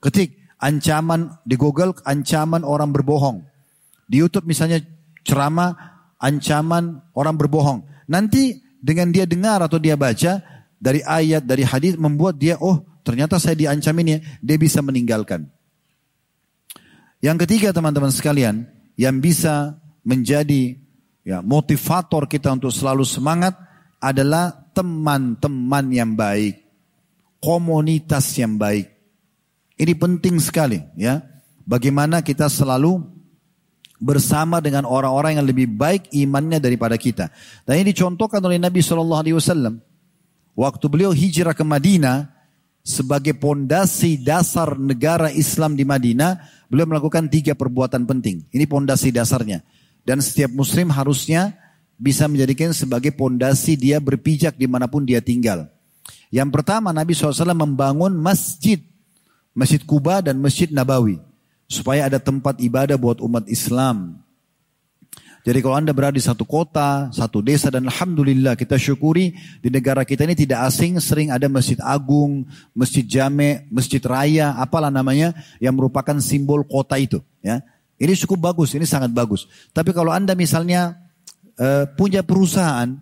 [0.00, 3.44] Ketik ancaman di Google, ancaman orang berbohong.
[4.08, 4.80] Di YouTube misalnya
[5.22, 5.76] ceramah,
[6.16, 7.84] ancaman orang berbohong.
[8.08, 10.40] Nanti dengan dia dengar atau dia baca,
[10.78, 15.50] dari ayat, dari hadis membuat dia, oh ternyata saya diancam ini, dia bisa meninggalkan.
[17.18, 20.78] Yang ketiga teman-teman sekalian, yang bisa menjadi
[21.26, 23.58] ya motivator kita untuk selalu semangat
[23.98, 26.62] adalah teman-teman yang baik,
[27.42, 28.86] komunitas yang baik.
[29.74, 31.18] Ini penting sekali ya.
[31.66, 33.02] Bagaimana kita selalu
[33.98, 37.26] bersama dengan orang-orang yang lebih baik imannya daripada kita.
[37.66, 39.82] Dan ini dicontohkan oleh Nabi Shallallahu Alaihi Wasallam.
[40.54, 42.30] Waktu beliau hijrah ke Madinah
[42.86, 46.38] sebagai pondasi dasar negara Islam di Madinah,
[46.70, 48.46] beliau melakukan tiga perbuatan penting.
[48.54, 49.62] Ini pondasi dasarnya.
[50.06, 51.67] Dan setiap muslim harusnya
[51.98, 55.66] bisa menjadikan sebagai pondasi dia berpijak di mana pun dia tinggal.
[56.30, 58.80] Yang pertama Nabi SAW membangun masjid.
[59.58, 61.18] Masjid Kuba dan Masjid Nabawi.
[61.66, 64.22] Supaya ada tempat ibadah buat umat Islam.
[65.42, 69.32] Jadi kalau Anda berada di satu kota, satu desa dan Alhamdulillah kita syukuri
[69.64, 72.44] di negara kita ini tidak asing sering ada masjid agung,
[72.76, 77.24] masjid jame, masjid raya, apalah namanya yang merupakan simbol kota itu.
[77.40, 77.64] Ya,
[77.96, 79.48] Ini cukup bagus, ini sangat bagus.
[79.72, 81.07] Tapi kalau Anda misalnya
[81.58, 82.96] uh, punya perusahaan,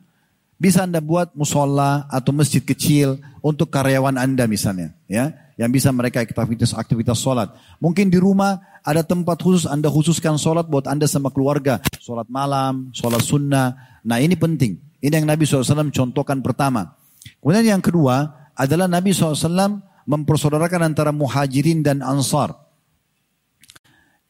[0.56, 4.96] bisa Anda buat musola atau masjid kecil untuk karyawan Anda misalnya.
[5.06, 7.48] ya yang bisa mereka aktivitas-aktivitas sholat.
[7.80, 11.80] Mungkin di rumah ada tempat khusus Anda khususkan sholat buat Anda sama keluarga.
[11.96, 14.00] Sholat malam, sholat sunnah.
[14.04, 14.76] Nah ini penting.
[15.00, 16.96] Ini yang Nabi SAW contohkan pertama.
[17.40, 22.52] Kemudian yang kedua adalah Nabi SAW mempersaudarakan antara muhajirin dan ansar.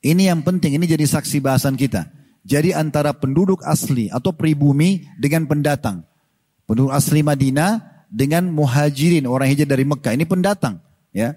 [0.07, 2.07] Ini yang penting, ini jadi saksi bahasan kita.
[2.47, 6.07] Jadi antara penduduk asli atau pribumi dengan pendatang.
[6.62, 10.14] Penduduk asli Madinah dengan muhajirin, orang hijrah dari Mekah.
[10.14, 10.78] Ini pendatang.
[11.11, 11.34] Ya,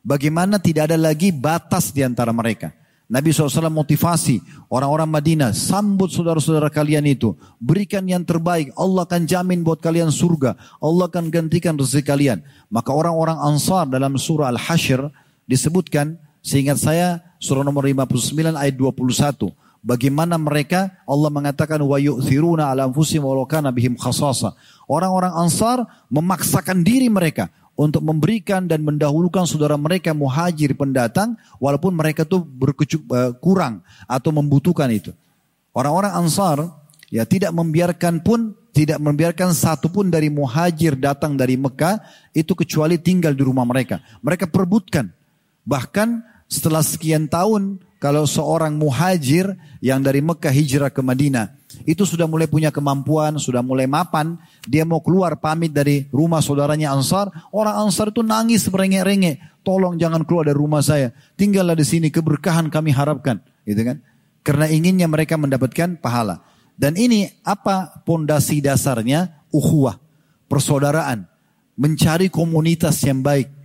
[0.00, 2.72] Bagaimana tidak ada lagi batas di antara mereka.
[3.10, 4.38] Nabi SAW motivasi
[4.70, 7.34] orang-orang Madinah, sambut saudara-saudara kalian itu.
[7.58, 10.54] Berikan yang terbaik, Allah akan jamin buat kalian surga.
[10.78, 12.38] Allah akan gantikan rezeki kalian.
[12.70, 15.10] Maka orang-orang ansar dalam surah Al-Hashr
[15.50, 19.50] disebutkan, seingat saya surah nomor 59 ayat 21.
[19.80, 24.52] Bagaimana mereka Allah mengatakan wa yu'thiruna ala anfusihim walau kana bihim khasasa.
[24.84, 27.48] Orang-orang Ansar memaksakan diri mereka
[27.80, 34.28] untuk memberikan dan mendahulukan saudara mereka muhajir pendatang walaupun mereka tuh berkecuk uh, kurang atau
[34.36, 35.16] membutuhkan itu.
[35.72, 36.60] Orang-orang Ansar
[37.08, 42.04] ya tidak membiarkan pun tidak membiarkan satu pun dari muhajir datang dari Mekah
[42.36, 43.98] itu kecuali tinggal di rumah mereka.
[44.20, 45.10] Mereka perebutkan.
[45.64, 46.08] Bahkan
[46.46, 52.48] setelah sekian tahun kalau seorang muhajir yang dari Mekah hijrah ke Madinah itu sudah mulai
[52.48, 58.08] punya kemampuan, sudah mulai mapan, dia mau keluar pamit dari rumah saudaranya Ansar, orang Ansar
[58.08, 63.38] itu nangis merengek-rengek, tolong jangan keluar dari rumah saya, tinggallah di sini, keberkahan kami harapkan,
[63.68, 64.00] gitu kan?
[64.40, 66.40] Karena inginnya mereka mendapatkan pahala.
[66.80, 69.44] Dan ini apa pondasi dasarnya?
[69.52, 70.00] Uhuwah,
[70.48, 71.28] persaudaraan,
[71.76, 73.59] mencari komunitas yang baik.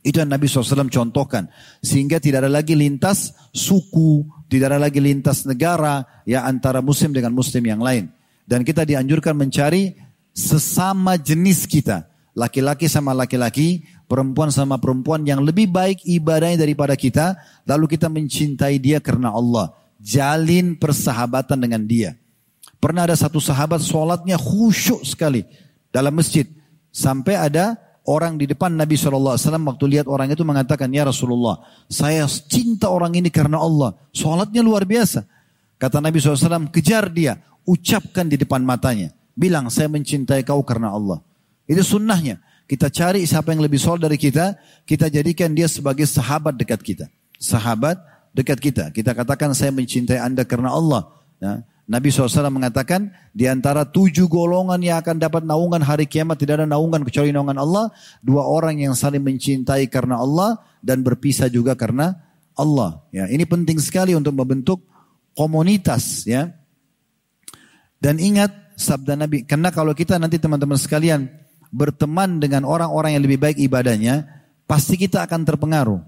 [0.00, 1.52] Itu yang Nabi SAW contohkan.
[1.84, 7.36] Sehingga tidak ada lagi lintas suku, tidak ada lagi lintas negara ya antara muslim dengan
[7.36, 8.08] muslim yang lain.
[8.48, 9.92] Dan kita dianjurkan mencari
[10.32, 12.08] sesama jenis kita.
[12.32, 17.36] Laki-laki sama laki-laki, perempuan sama perempuan yang lebih baik ibadahnya daripada kita.
[17.68, 19.76] Lalu kita mencintai dia karena Allah.
[20.00, 22.16] Jalin persahabatan dengan dia.
[22.80, 25.44] Pernah ada satu sahabat sholatnya khusyuk sekali
[25.92, 26.48] dalam masjid.
[26.88, 27.76] Sampai ada
[28.10, 33.14] orang di depan Nabi SAW waktu lihat orang itu mengatakan, Ya Rasulullah, saya cinta orang
[33.14, 33.94] ini karena Allah.
[34.10, 35.22] Sholatnya luar biasa.
[35.78, 39.14] Kata Nabi SAW, kejar dia, ucapkan di depan matanya.
[39.38, 41.22] Bilang, saya mencintai kau karena Allah.
[41.70, 42.42] Itu sunnahnya.
[42.66, 47.06] Kita cari siapa yang lebih sholat dari kita, kita jadikan dia sebagai sahabat dekat kita.
[47.38, 47.98] Sahabat
[48.34, 48.84] dekat kita.
[48.90, 51.02] Kita katakan saya mencintai anda karena Allah.
[51.38, 51.62] Ya.
[51.90, 56.66] Nabi SAW mengatakan di antara tujuh golongan yang akan dapat naungan hari kiamat tidak ada
[56.70, 57.90] naungan kecuali naungan Allah.
[58.22, 62.14] Dua orang yang saling mencintai karena Allah dan berpisah juga karena
[62.54, 63.02] Allah.
[63.10, 64.86] Ya, ini penting sekali untuk membentuk
[65.34, 66.54] komunitas ya.
[67.98, 71.26] Dan ingat sabda Nabi, karena kalau kita nanti teman-teman sekalian
[71.74, 74.24] berteman dengan orang-orang yang lebih baik ibadahnya,
[74.64, 76.00] pasti kita akan terpengaruh.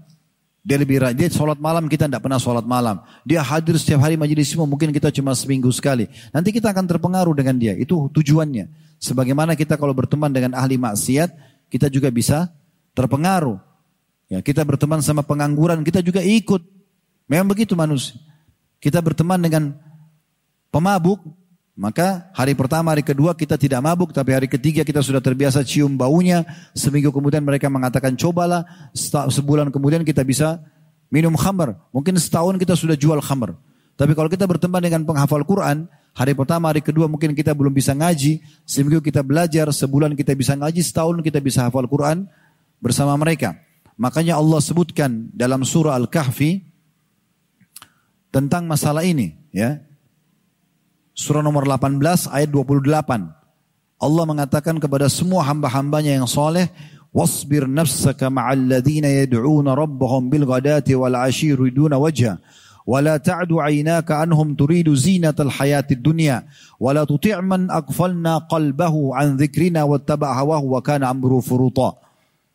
[0.63, 3.03] Dia lebih rajin, dia sholat malam, kita tidak pernah sholat malam.
[3.27, 6.07] Dia hadir setiap hari majelis semua, mungkin kita cuma seminggu sekali.
[6.31, 8.71] Nanti kita akan terpengaruh dengan dia, itu tujuannya.
[8.95, 11.35] Sebagaimana kita kalau berteman dengan ahli maksiat,
[11.67, 12.47] kita juga bisa
[12.95, 13.59] terpengaruh.
[14.31, 16.63] Ya, kita berteman sama pengangguran, kita juga ikut.
[17.27, 18.15] Memang begitu manusia.
[18.79, 19.75] Kita berteman dengan
[20.71, 21.19] pemabuk,
[21.73, 25.97] maka hari pertama, hari kedua kita tidak mabuk, tapi hari ketiga kita sudah terbiasa cium
[25.97, 26.45] baunya.
[26.77, 28.61] Seminggu kemudian mereka mengatakan cobalah,
[28.93, 30.61] sebulan kemudian kita bisa
[31.09, 31.73] minum khamar.
[31.89, 33.57] Mungkin setahun kita sudah jual khamar.
[33.97, 37.97] Tapi kalau kita berteman dengan penghafal Quran, hari pertama, hari kedua mungkin kita belum bisa
[37.97, 38.37] ngaji.
[38.69, 42.29] Seminggu kita belajar, sebulan kita bisa ngaji, setahun kita bisa hafal Quran
[42.77, 43.57] bersama mereka.
[43.97, 46.61] Makanya Allah sebutkan dalam surah Al-Kahfi
[48.29, 49.33] tentang masalah ini.
[49.49, 49.92] ya
[51.14, 53.98] surah nomor 18 ayat 28.
[53.98, 56.70] Allah mengatakan kepada semua hamba-hambanya yang soleh,
[57.10, 62.38] wasbir nafsaka ma'al ladhina yad'una rabbahum bil ghadati wal ashi yuriduna wajha
[62.88, 66.48] ولا تعد عيناك عنهم تريد زينة الحياة الدنيا
[66.80, 71.90] ولا تطع من أغفلنا قلبه عن ذكرنا واتبع هواه وكان أمره فرطا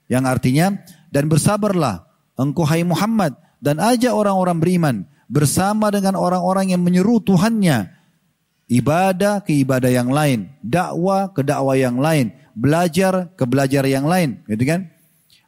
[0.09, 0.81] yang artinya
[1.13, 4.95] dan bersabarlah engkau hai Muhammad dan ajak orang-orang beriman
[5.29, 7.93] bersama dengan orang-orang yang menyeru Tuhannya
[8.68, 14.44] Ibadah ke ibadah yang lain, dakwah ke dakwah yang lain, belajar ke belajar yang lain,
[14.44, 14.92] gitu kan?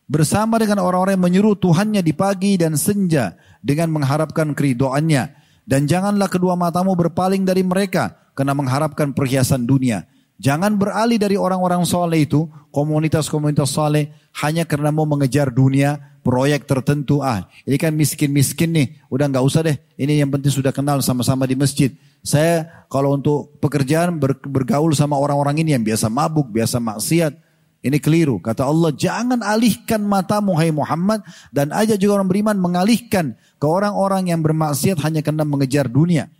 [0.08, 5.36] Bersama dengan orang-orang yang menyuruh Tuhannya di pagi dan senja dengan mengharapkan keridoannya.
[5.68, 10.08] Dan janganlah kedua matamu berpaling dari mereka karena mengharapkan perhiasan dunia.
[10.40, 14.10] Jangan beralih dari orang-orang soleh itu, komunitas-komunitas soleh,
[14.40, 17.26] hanya karena mau mengejar dunia, proyek tertentu.
[17.26, 19.74] Ah, ini kan miskin-miskin nih, udah nggak usah deh.
[19.98, 21.90] Ini yang penting sudah kenal sama-sama di masjid.
[22.22, 27.34] Saya kalau untuk pekerjaan bergaul sama orang-orang ini yang biasa mabuk, biasa maksiat,
[27.82, 28.38] ini keliru.
[28.38, 34.30] Kata Allah, jangan alihkan matamu hai Muhammad dan ajak juga orang beriman mengalihkan ke orang-orang
[34.30, 36.30] yang bermaksiat hanya karena mengejar dunia.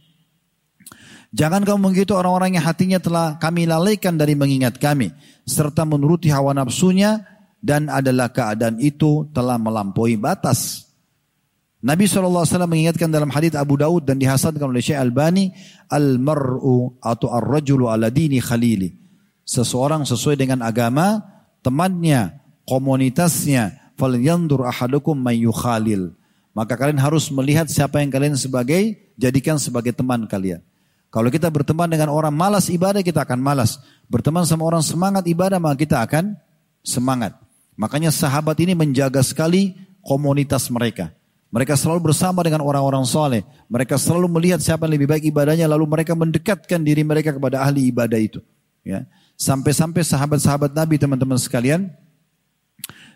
[1.35, 5.11] Jangan kamu begitu orang-orang yang hatinya telah kami lalaikan dari mengingat kami.
[5.47, 7.27] Serta menuruti hawa nafsunya
[7.61, 10.91] dan adalah keadaan itu telah melampaui batas.
[11.81, 15.49] Nabi SAW mengingatkan dalam hadits Abu Daud dan dihasankan oleh Syekh Albani,
[15.89, 18.93] al-mar'u atau ar-rajulu ala dini khalili.
[19.49, 21.25] Seseorang sesuai dengan agama
[21.65, 22.37] temannya,
[22.69, 25.17] komunitasnya, fal yandur ahadukum
[25.57, 26.13] khalil.
[26.53, 30.61] Maka kalian harus melihat siapa yang kalian sebagai jadikan sebagai teman kalian.
[31.09, 33.81] Kalau kita berteman dengan orang malas ibadah kita akan malas.
[34.07, 36.37] Berteman sama orang semangat ibadah maka kita akan
[36.85, 37.40] semangat.
[37.81, 39.73] Makanya sahabat ini menjaga sekali
[40.05, 41.17] komunitas mereka.
[41.49, 43.41] Mereka selalu bersama dengan orang-orang soleh.
[43.73, 47.89] Mereka selalu melihat siapa yang lebih baik ibadahnya, lalu mereka mendekatkan diri mereka kepada ahli
[47.89, 48.45] ibadah itu.
[48.85, 49.09] Ya.
[49.41, 51.89] Sampai-sampai sahabat-sahabat Nabi teman-teman sekalian,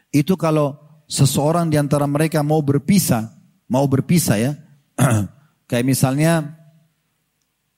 [0.09, 3.37] itu kalau seseorang di antara mereka mau berpisah,
[3.69, 4.53] mau berpisah ya,
[5.69, 6.57] kayak misalnya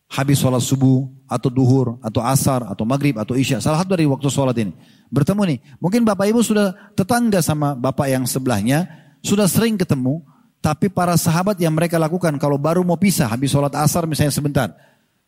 [0.07, 4.27] habis sholat subuh, atau duhur, atau asar, atau maghrib, atau isya, salah satu dari waktu
[4.31, 4.73] sholat ini,
[5.11, 8.87] bertemu nih, mungkin bapak ibu sudah tetangga sama bapak yang sebelahnya,
[9.23, 10.23] sudah sering ketemu,
[10.63, 14.69] tapi para sahabat yang mereka lakukan kalau baru mau pisah, habis sholat asar misalnya sebentar.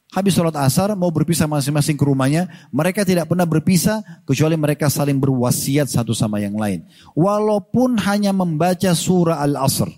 [0.09, 2.49] Habis sholat asar mau berpisah masing-masing ke rumahnya.
[2.73, 6.89] Mereka tidak pernah berpisah kecuali mereka saling berwasiat satu sama yang lain.
[7.13, 9.93] Walaupun hanya membaca surah Al-Asr.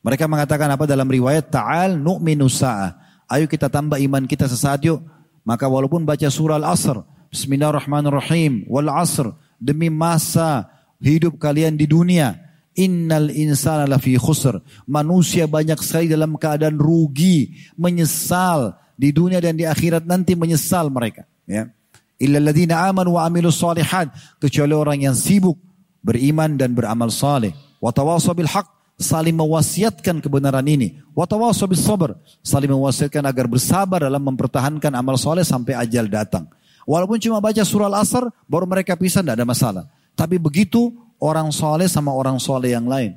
[0.00, 1.52] Mereka mengatakan apa dalam riwayat?
[1.52, 3.01] Ta'al nu'minu sa'ah.
[3.32, 5.00] Ayo kita tambah iman kita sesaat yuk.
[5.40, 7.00] Maka walaupun baca surah Al-Asr.
[7.32, 8.68] Bismillahirrahmanirrahim.
[8.68, 9.32] Wal asr.
[9.56, 10.68] Demi masa
[11.00, 12.36] hidup kalian di dunia.
[12.76, 14.60] Innal insana lafi khusr.
[14.84, 21.24] Manusia banyak sekali dalam keadaan rugi, menyesal di dunia dan di akhirat nanti menyesal mereka.
[21.48, 21.72] Ya.
[22.20, 24.12] Illa ladina amanu wa amilu salihat.
[24.44, 25.56] Kecuali orang yang sibuk
[26.04, 27.56] beriman dan beramal saleh.
[27.80, 27.96] Wa
[28.36, 28.68] bil haq
[29.00, 31.00] saling mewasiatkan kebenaran ini.
[31.12, 31.28] Wa
[31.68, 36.48] bis sabr saling mewasiatkan agar bersabar dalam mempertahankan amal soleh sampai ajal datang.
[36.82, 39.84] Walaupun cuma baca surah Al-Asr, baru mereka pisah, tidak ada masalah.
[40.18, 40.90] Tapi begitu
[41.22, 43.14] orang soleh sama orang soleh yang lain.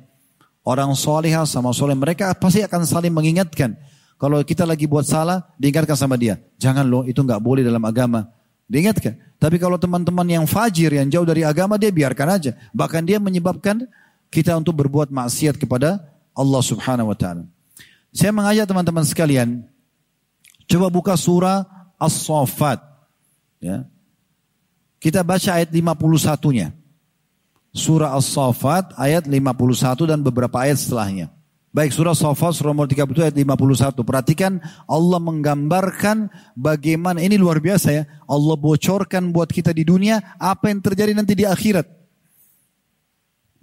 [0.62, 3.74] Orang soleh sama soleh mereka pasti akan saling mengingatkan.
[4.16, 6.40] Kalau kita lagi buat salah, diingatkan sama dia.
[6.56, 8.32] Jangan loh, itu nggak boleh dalam agama.
[8.64, 9.14] Diingatkan.
[9.36, 12.56] Tapi kalau teman-teman yang fajir, yang jauh dari agama, dia biarkan aja.
[12.72, 13.84] Bahkan dia menyebabkan
[14.30, 16.02] kita untuk berbuat maksiat kepada
[16.36, 17.44] Allah subhanahu wa ta'ala.
[18.12, 19.64] Saya mengajak teman-teman sekalian,
[20.68, 21.64] coba buka surah
[21.96, 22.80] As-Saffat.
[23.60, 23.88] Ya.
[25.00, 26.72] Kita baca ayat 51-nya.
[27.76, 31.28] Surah As-Saffat ayat 51 dan beberapa ayat setelahnya.
[31.76, 34.00] Baik surah As-Saffat surah nomor 30 ayat 51.
[34.00, 38.08] Perhatikan Allah menggambarkan bagaimana ini luar biasa ya.
[38.24, 41.84] Allah bocorkan buat kita di dunia apa yang terjadi nanti di akhirat.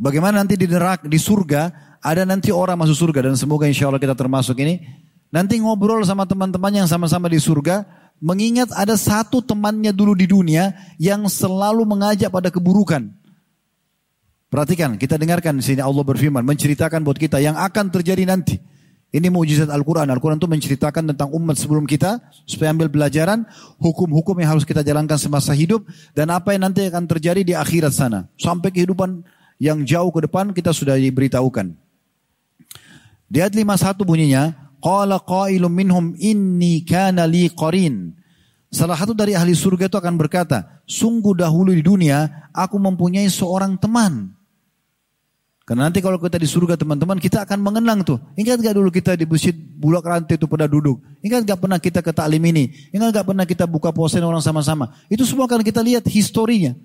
[0.03, 1.71] Bagaimana nanti di neraka, di surga
[2.03, 4.83] ada nanti orang masuk surga dan semoga insya Allah kita termasuk ini.
[5.31, 7.87] Nanti ngobrol sama teman-teman yang sama-sama di surga
[8.19, 13.15] mengingat ada satu temannya dulu di dunia yang selalu mengajak pada keburukan.
[14.51, 18.59] Perhatikan, kita dengarkan di sini Allah berfirman, menceritakan buat kita yang akan terjadi nanti.
[19.13, 20.11] Ini mujizat Al-Quran.
[20.11, 23.47] Al-Quran itu menceritakan tentang umat sebelum kita supaya ambil pelajaran
[23.79, 27.93] hukum-hukum yang harus kita jalankan semasa hidup dan apa yang nanti akan terjadi di akhirat
[27.93, 28.29] sana.
[28.37, 29.21] Sampai kehidupan
[29.63, 31.71] yang jauh ke depan kita sudah diberitahukan.
[33.31, 34.51] Di ayat 51 bunyinya,
[34.83, 38.11] Qala qailum minhum inni kana li qarin.
[38.67, 43.79] Salah satu dari ahli surga itu akan berkata, sungguh dahulu di dunia aku mempunyai seorang
[43.79, 44.35] teman.
[45.63, 48.19] Karena nanti kalau kita di surga teman-teman kita akan mengenang tuh.
[48.35, 50.99] Ingat gak dulu kita di masjid bulak rantai itu pada duduk.
[51.23, 52.91] Ingat gak pernah kita ke taklim ini.
[52.91, 54.91] Ingat gak pernah kita buka puasa orang sama-sama.
[55.07, 56.75] Itu semua akan kita lihat historinya.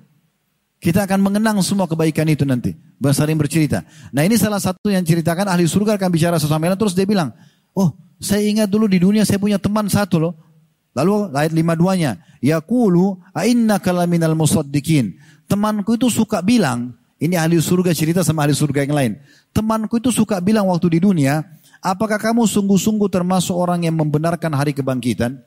[0.78, 2.74] Kita akan mengenang semua kebaikan itu nanti.
[3.02, 3.82] Saling bercerita.
[4.14, 7.34] Nah ini salah satu yang ceritakan ahli surga akan bicara sesama terus dia bilang,
[7.74, 10.34] Oh, saya ingat dulu di dunia saya punya teman satu loh.
[10.94, 15.14] Lalu ayat lima duanya, Yaqulu inna kalaminal musaddiqin.
[15.46, 19.12] Temanku itu suka bilang, ini ahli surga cerita sama ahli surga yang lain.
[19.54, 21.46] Temanku itu suka bilang waktu di dunia,
[21.78, 25.38] apakah kamu sungguh-sungguh termasuk orang yang membenarkan hari kebangkitan?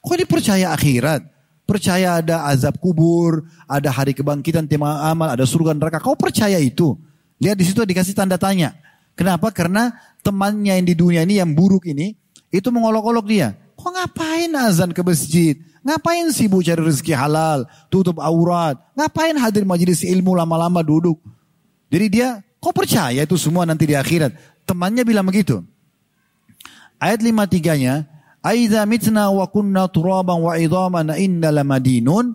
[0.00, 1.37] Kok ini percaya akhirat?
[1.68, 6.00] Percaya ada azab kubur, ada hari kebangkitan, tema amal, ada surga neraka.
[6.00, 6.96] Kau percaya itu?
[7.44, 8.72] Lihat di situ dikasih tanda tanya.
[9.12, 9.52] Kenapa?
[9.52, 9.92] Karena
[10.24, 12.16] temannya yang di dunia ini yang buruk ini
[12.48, 13.52] itu mengolok-olok dia.
[13.76, 15.60] Kok ngapain azan ke masjid?
[15.84, 18.80] Ngapain sibuk cari rezeki halal, tutup aurat?
[18.96, 21.20] Ngapain hadir majelis ilmu lama-lama duduk?
[21.92, 24.32] Jadi dia, kok percaya itu semua nanti di akhirat?
[24.64, 25.60] Temannya bilang begitu.
[26.96, 28.08] Ayat 53-nya,
[28.48, 32.32] Aidza mitna wa kunna turaban wa idhaman inna lamadinun.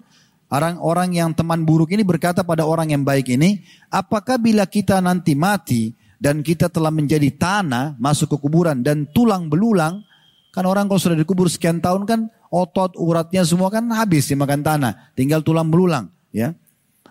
[0.53, 5.33] Orang-orang yang teman buruk ini berkata pada orang yang baik ini, apakah bila kita nanti
[5.33, 10.05] mati dan kita telah menjadi tanah masuk ke kuburan dan tulang belulang,
[10.53, 12.19] kan orang kalau sudah dikubur sekian tahun kan
[12.53, 16.53] otot uratnya semua kan habis dimakan tanah, tinggal tulang belulang, ya.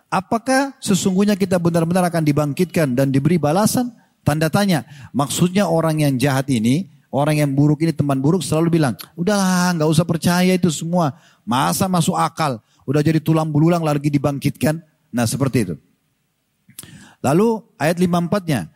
[0.06, 3.90] Apakah sesungguhnya kita benar-benar akan dibangkitkan dan diberi balasan?
[4.22, 4.86] Tanda tanya.
[5.10, 9.90] Maksudnya orang yang jahat ini, orang yang buruk ini teman buruk selalu bilang, udahlah nggak
[9.92, 11.12] usah percaya itu semua.
[11.44, 12.58] Masa masuk akal,
[12.88, 14.80] udah jadi tulang belulang lagi dibangkitkan.
[15.12, 15.74] Nah seperti itu.
[17.22, 18.72] Lalu ayat 54-nya,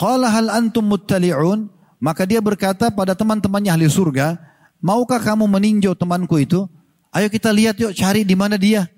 [0.00, 1.70] Qala hal antum muttali'un?
[2.02, 4.34] Maka dia berkata pada teman-temannya ahli surga,
[4.82, 6.66] maukah kamu meninjau temanku itu?
[7.14, 8.90] Ayo kita lihat yuk cari di mana dia.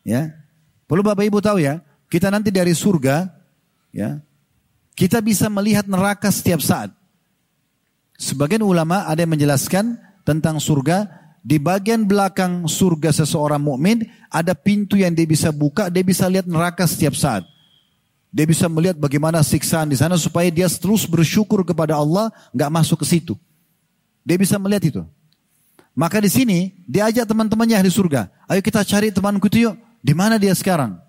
[0.00, 0.32] Ya.
[0.88, 3.28] Perlu Bapak Ibu tahu ya, kita nanti dari surga
[3.92, 4.24] ya.
[4.96, 6.88] Kita bisa melihat neraka setiap saat.
[8.18, 9.94] Sebagian ulama ada yang menjelaskan
[10.26, 11.06] tentang surga
[11.46, 16.50] di bagian belakang surga seseorang mukmin ada pintu yang dia bisa buka, dia bisa lihat
[16.50, 17.46] neraka setiap saat.
[18.28, 23.00] Dia bisa melihat bagaimana siksaan di sana supaya dia terus bersyukur kepada Allah, nggak masuk
[23.00, 23.34] ke situ.
[24.26, 25.02] Dia bisa melihat itu.
[25.96, 28.28] Maka di sini dia ajak teman-temannya di surga.
[28.50, 29.74] Ayo kita cari temanku itu yuk.
[30.04, 31.00] Di mana dia sekarang?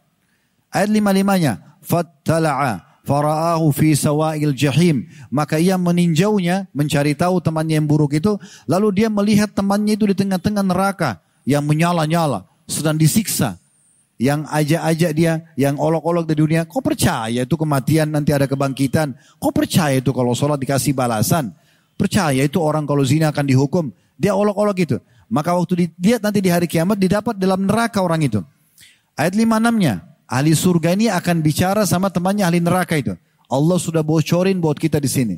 [0.72, 1.78] Ayat lima limanya.
[1.84, 5.10] Fattala'a fara'ahu fi sawa'il jahim.
[5.34, 8.38] Maka ia meninjaunya, mencari tahu temannya yang buruk itu.
[8.70, 11.26] Lalu dia melihat temannya itu di tengah-tengah neraka.
[11.50, 13.58] Yang menyala-nyala, sedang disiksa
[14.20, 19.16] yang ajak-ajak dia, yang olok-olok di dunia, kau percaya itu kematian nanti ada kebangkitan?
[19.40, 21.56] Kau percaya itu kalau sholat dikasih balasan?
[21.96, 23.96] Percaya itu orang kalau zina akan dihukum?
[24.20, 24.98] Dia olok-olok itu.
[25.32, 28.44] Maka waktu dilihat nanti di hari kiamat didapat dalam neraka orang itu.
[29.16, 30.09] Ayat 56-nya.
[30.30, 33.18] Ahli surga ini akan bicara sama temannya ahli neraka itu.
[33.50, 35.36] Allah sudah bocorin buat kita di sini.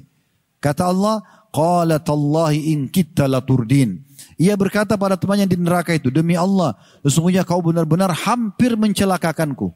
[0.59, 1.23] Kata Allah,
[1.55, 4.03] Qalat Allahi in kita laturdin.
[4.35, 6.75] Ia berkata pada temannya di neraka itu, demi Allah,
[7.07, 9.71] sesungguhnya kau benar-benar hampir mencelakakanku.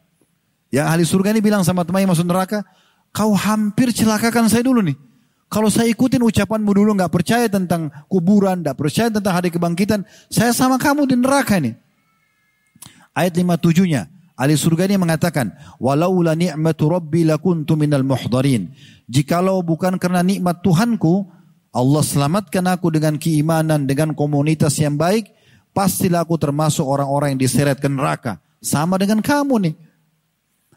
[0.68, 2.68] Yang ahli surga ini bilang sama temannya masuk neraka,
[3.16, 5.00] kau hampir celakakan saya dulu nih.
[5.48, 10.52] Kalau saya ikutin ucapanmu dulu nggak percaya tentang kuburan, nggak percaya tentang hari kebangkitan, saya
[10.52, 11.78] sama kamu di neraka nih.
[13.16, 18.72] Ayat 57-nya, ahli surga ini mengatakan, "Walaula ni'matu rabbi lakuntu minal muhdarin."
[19.08, 21.28] Jikalau bukan karena nikmat Tuhanku,
[21.76, 25.32] Allah selamatkan aku dengan keimanan, dengan komunitas yang baik,
[25.76, 28.40] pastilah aku termasuk orang-orang yang diseret ke neraka.
[28.64, 29.76] Sama dengan kamu nih.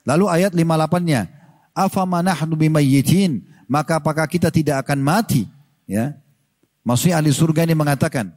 [0.02, 1.30] Lalu ayat 58-nya,
[1.72, 5.44] "Afamanahnu bimayyitin?" Maka apakah kita tidak akan mati?
[5.84, 6.16] Ya.
[6.80, 8.32] Maksudnya ahli surga ini mengatakan,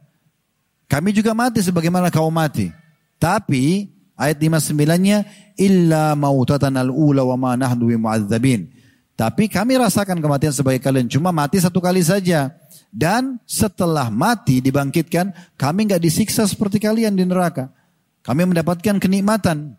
[0.92, 2.68] kami juga mati sebagaimana kau mati.
[3.16, 5.18] Tapi ayat 59-nya
[5.58, 7.88] illa mautatan al-ula wa ma nahnu.
[9.12, 12.50] Tapi kami rasakan kematian sebagai kalian cuma mati satu kali saja.
[12.92, 17.72] Dan setelah mati dibangkitkan, kami nggak disiksa seperti kalian di neraka.
[18.20, 19.76] Kami mendapatkan kenikmatan.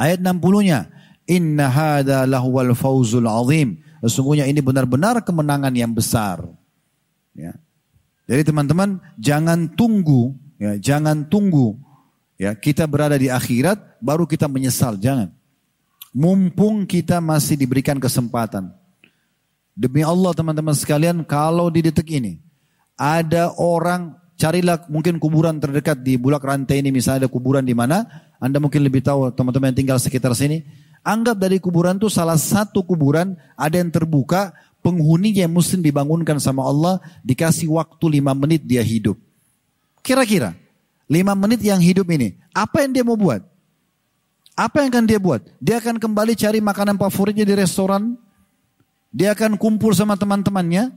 [0.00, 0.88] Ayat 60-nya,
[1.28, 3.80] Inna hada lahuwal fawzul azim.
[4.02, 6.42] Sesungguhnya ini benar-benar kemenangan yang besar.
[7.36, 7.54] Ya.
[8.26, 11.78] Jadi teman-teman jangan tunggu, ya, jangan tunggu
[12.42, 15.30] Ya, kita berada di akhirat baru kita menyesal, jangan.
[16.10, 18.74] Mumpung kita masih diberikan kesempatan.
[19.78, 22.42] Demi Allah teman-teman sekalian, kalau di detik ini
[22.98, 28.10] ada orang carilah mungkin kuburan terdekat di bulak rantai ini misalnya ada kuburan di mana,
[28.42, 30.66] Anda mungkin lebih tahu teman-teman yang tinggal sekitar sini.
[31.06, 34.50] Anggap dari kuburan itu salah satu kuburan ada yang terbuka,
[34.82, 39.14] penghuninya muslim dibangunkan sama Allah, dikasih waktu lima menit dia hidup.
[40.02, 40.58] Kira-kira
[41.12, 42.40] Lima menit yang hidup ini.
[42.56, 43.44] Apa yang dia mau buat?
[44.56, 45.44] Apa yang akan dia buat?
[45.60, 48.16] Dia akan kembali cari makanan favoritnya di restoran.
[49.12, 50.88] Dia akan kumpul sama teman-temannya.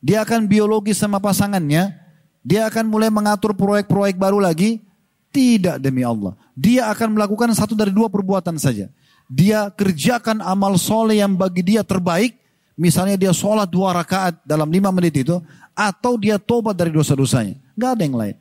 [0.00, 1.92] Dia akan biologi sama pasangannya.
[2.40, 4.80] Dia akan mulai mengatur proyek-proyek baru lagi.
[5.28, 6.32] Tidak demi Allah.
[6.56, 8.88] Dia akan melakukan satu dari dua perbuatan saja.
[9.28, 12.32] Dia kerjakan amal soleh yang bagi dia terbaik.
[12.80, 15.36] Misalnya dia sholat dua rakaat dalam lima menit itu.
[15.76, 17.60] Atau dia tobat dari dosa-dosanya.
[17.76, 18.36] Gak ada yang lain.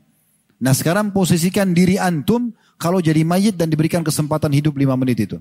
[0.60, 5.38] Nah sekarang posisikan diri antum kalau jadi mayit dan diberikan kesempatan hidup lima menit itu.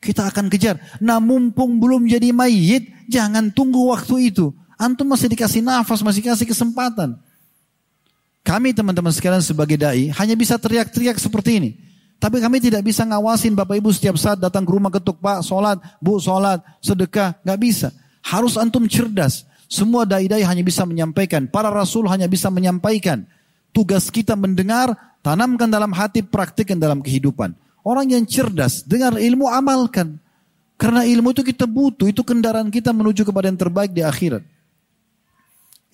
[0.00, 0.80] Kita akan kejar.
[1.04, 4.56] Nah mumpung belum jadi mayit, jangan tunggu waktu itu.
[4.78, 7.18] Antum masih dikasih nafas, masih kasih kesempatan.
[8.46, 11.70] Kami teman-teman sekalian sebagai da'i hanya bisa teriak-teriak seperti ini.
[12.18, 15.78] Tapi kami tidak bisa ngawasin Bapak Ibu setiap saat datang ke rumah ketuk Pak, sholat,
[16.02, 17.36] Bu, sholat, sedekah.
[17.44, 17.88] Gak bisa.
[18.24, 19.46] Harus antum cerdas.
[19.68, 21.46] Semua da'i-da'i hanya bisa menyampaikan.
[21.46, 23.28] Para rasul hanya bisa menyampaikan.
[23.78, 24.90] Tugas kita mendengar,
[25.22, 27.54] tanamkan dalam hati, praktikkan dalam kehidupan.
[27.86, 30.18] Orang yang cerdas, dengar ilmu, amalkan.
[30.74, 34.42] Karena ilmu itu kita butuh, itu kendaraan kita menuju kepada yang terbaik di akhirat.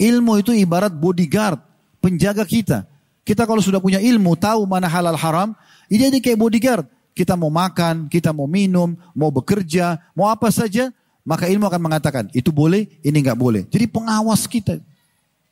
[0.01, 1.61] Ilmu itu ibarat bodyguard,
[2.01, 2.89] penjaga kita.
[3.21, 5.53] Kita kalau sudah punya ilmu, tahu mana halal haram,
[5.93, 6.85] ini jadi kayak bodyguard.
[7.13, 10.89] Kita mau makan, kita mau minum, mau bekerja, mau apa saja,
[11.21, 13.69] maka ilmu akan mengatakan, itu boleh, ini nggak boleh.
[13.69, 14.81] Jadi pengawas kita.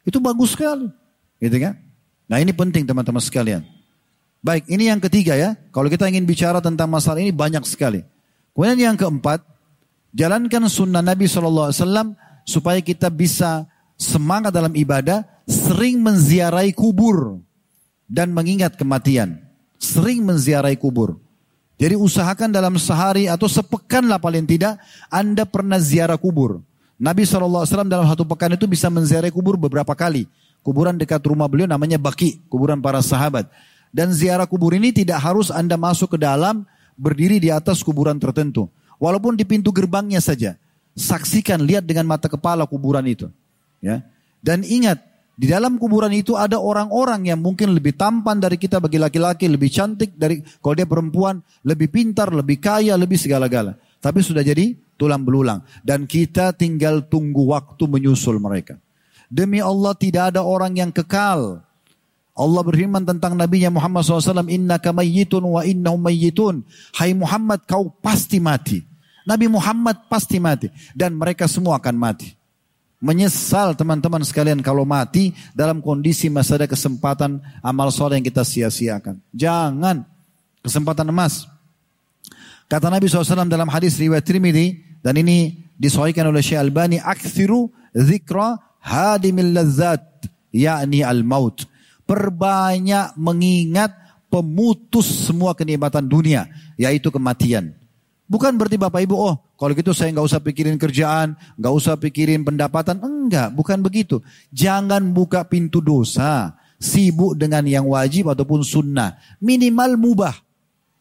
[0.01, 0.89] Itu bagus sekali.
[1.37, 1.92] Gitu kan?
[2.27, 3.63] Nah ini penting teman-teman sekalian.
[4.43, 5.55] Baik, ini yang ketiga ya.
[5.71, 8.03] Kalau kita ingin bicara tentang masalah ini banyak sekali.
[8.53, 9.39] Kemudian yang keempat,
[10.11, 11.71] jalankan sunnah Nabi SAW
[12.43, 17.39] supaya kita bisa semangat dalam ibadah, sering menziarahi kubur
[18.11, 19.39] dan mengingat kematian.
[19.79, 21.23] Sering menziarahi kubur.
[21.79, 24.79] Jadi usahakan dalam sehari atau sepekan lah paling tidak,
[25.11, 26.63] Anda pernah ziarah kubur.
[26.95, 30.31] Nabi SAW dalam satu pekan itu bisa menziarahi kubur beberapa kali.
[30.63, 33.51] Kuburan dekat rumah beliau namanya Baki, kuburan para sahabat.
[33.93, 36.65] Dan ziarah kubur ini tidak harus Anda masuk ke dalam,
[36.97, 38.71] berdiri di atas kuburan tertentu.
[38.97, 40.55] Walaupun di pintu gerbangnya saja.
[40.95, 43.27] Saksikan, lihat dengan mata kepala kuburan itu.
[43.83, 44.07] Ya.
[44.39, 45.03] Dan ingat,
[45.33, 49.73] di dalam kuburan itu ada orang-orang yang mungkin lebih tampan dari kita bagi laki-laki, lebih
[49.73, 53.81] cantik dari kalau dia perempuan, lebih pintar, lebih kaya, lebih segala-gala.
[53.99, 55.65] Tapi sudah jadi tulang belulang.
[55.81, 58.82] Dan kita tinggal tunggu waktu menyusul mereka.
[59.33, 61.65] Demi Allah tidak ada orang yang kekal.
[62.37, 66.61] Allah berfirman tentang Nabi Muhammad SAW, Inna kamayyitun wa innahum mayyitun.
[66.93, 68.85] Hai Muhammad, kau pasti mati.
[69.25, 70.69] Nabi Muhammad pasti mati.
[70.93, 72.37] Dan mereka semua akan mati.
[73.01, 79.17] Menyesal teman-teman sekalian kalau mati dalam kondisi masih ada kesempatan amal soleh yang kita sia-siakan.
[79.33, 80.05] Jangan.
[80.61, 81.49] Kesempatan emas.
[82.69, 88.57] Kata Nabi SAW dalam hadis riwayat Trimidi, dan ini disohikan oleh Syekh Albani, Akthiru zikra
[88.83, 90.05] hadimil lazzat
[90.53, 91.65] yakni al maut
[92.13, 93.95] perbanyak mengingat
[94.29, 97.73] pemutus semua kenikmatan dunia, yaitu kematian.
[98.29, 102.41] Bukan berarti Bapak Ibu, oh kalau gitu saya nggak usah pikirin kerjaan, nggak usah pikirin
[102.41, 102.97] pendapatan.
[103.01, 104.25] Enggak, bukan begitu.
[104.49, 109.21] Jangan buka pintu dosa, sibuk dengan yang wajib ataupun sunnah.
[109.37, 110.35] Minimal mubah.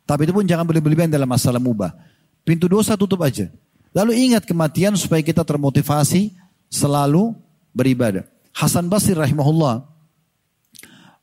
[0.03, 1.95] Tapi itu pun jangan berlebihan dalam masalah mubah.
[2.43, 3.47] Pintu dosa tutup aja.
[3.95, 6.35] Lalu ingat kematian supaya kita termotivasi
[6.67, 7.31] selalu
[7.71, 8.27] beribadah.
[8.51, 9.87] Hasan Basri rahimahullah,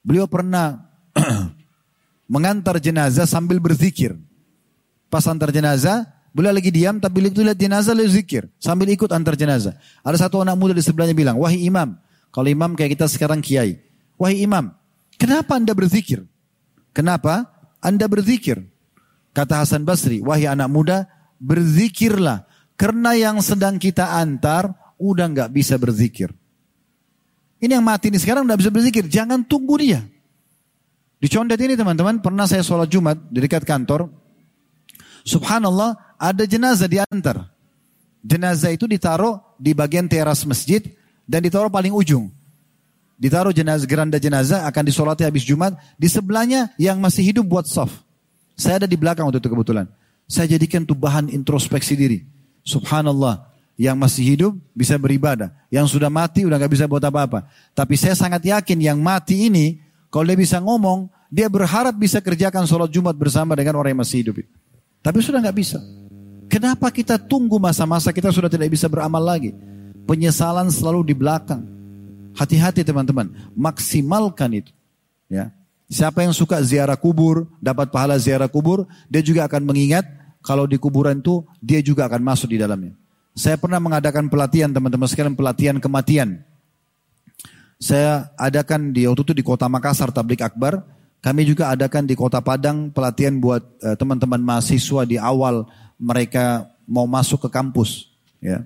[0.00, 0.88] beliau pernah
[2.32, 4.16] mengantar jenazah sambil berzikir.
[5.08, 6.04] Pas antar jenazah,
[6.36, 9.76] beliau lagi diam tapi itu lihat jenazah lalu zikir sambil ikut antar jenazah.
[10.04, 11.96] Ada satu anak muda di sebelahnya bilang, "Wahai imam,
[12.28, 13.80] kalau imam kayak kita sekarang kiai.
[14.20, 14.72] Wahai imam,
[15.16, 16.24] kenapa Anda berzikir?
[16.92, 17.48] Kenapa
[17.80, 18.60] Anda berzikir?"
[19.32, 21.08] Kata Hasan Basri, "Wahai anak muda,
[21.40, 22.44] berzikirlah
[22.76, 26.37] karena yang sedang kita antar udah nggak bisa berzikir."
[27.58, 30.00] Ini yang mati ini sekarang nggak bisa berzikir, jangan tunggu dia.
[31.18, 34.06] Di Condet ini teman-teman, pernah saya sholat Jumat di dekat kantor,
[35.28, 37.52] Subhanallah ada jenazah diantar.
[38.24, 40.80] Jenazah itu ditaruh di bagian teras masjid
[41.28, 42.32] dan ditaruh paling ujung.
[43.20, 45.76] Ditaruh jenazah geranda jenazah akan disolati habis Jumat.
[46.00, 48.00] Di sebelahnya yang masih hidup buat soft.
[48.56, 49.86] Saya ada di belakang waktu itu kebetulan.
[50.24, 52.24] Saya jadikan itu bahan introspeksi diri.
[52.64, 53.47] Subhanallah.
[53.78, 55.54] Yang masih hidup bisa beribadah.
[55.70, 57.46] Yang sudah mati udah gak bisa buat apa-apa.
[57.78, 59.78] Tapi saya sangat yakin yang mati ini.
[60.10, 61.06] Kalau dia bisa ngomong.
[61.28, 64.40] Dia berharap bisa kerjakan sholat Jumat bersama dengan orang yang masih hidup.
[65.04, 65.78] Tapi sudah nggak bisa.
[66.48, 69.52] Kenapa kita tunggu masa-masa kita sudah tidak bisa beramal lagi?
[70.08, 71.60] Penyesalan selalu di belakang.
[72.32, 74.72] Hati-hati teman-teman, maksimalkan itu.
[75.28, 75.52] Ya.
[75.88, 80.08] Siapa yang suka ziarah kubur, dapat pahala ziarah kubur, dia juga akan mengingat
[80.40, 82.96] kalau di kuburan itu dia juga akan masuk di dalamnya.
[83.38, 86.42] Saya pernah mengadakan pelatihan teman-teman sekalian pelatihan kematian.
[87.78, 90.82] Saya adakan di waktu itu di kota Makassar Tablik Akbar
[91.18, 95.66] kami juga adakan di Kota Padang pelatihan buat eh, teman-teman uh, mahasiswa di awal
[95.98, 98.06] mereka mau masuk ke kampus.
[98.38, 98.62] Ya.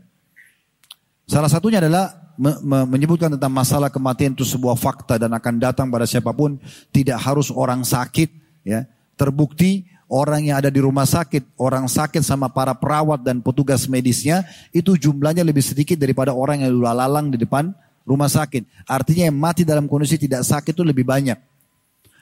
[1.24, 5.88] Salah satunya adalah me me menyebutkan tentang masalah kematian itu sebuah fakta dan akan datang
[5.88, 6.60] pada siapa pun,
[6.92, 8.28] tidak harus orang sakit.
[8.68, 8.84] Ya.
[9.16, 14.44] Terbukti orang yang ada di rumah sakit, orang sakit sama para perawat dan petugas medisnya
[14.68, 17.72] itu jumlahnya lebih sedikit daripada orang yang lalang di depan
[18.04, 18.84] rumah sakit.
[18.84, 21.40] Artinya yang mati dalam kondisi tidak sakit itu lebih banyak.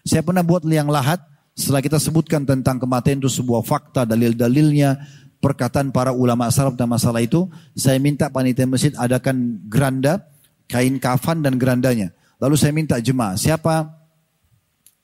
[0.06, 1.18] Saya pernah buat liang lahat
[1.58, 4.96] setelah kita sebutkan tentang kematian itu sebuah fakta, dalil-dalilnya,
[5.42, 10.24] perkataan para ulama salaf tentang masalah itu, saya minta panitia masjid adakan geranda,
[10.70, 12.14] kain kafan dan gerandanya.
[12.40, 13.92] Lalu saya minta jemaah, siapa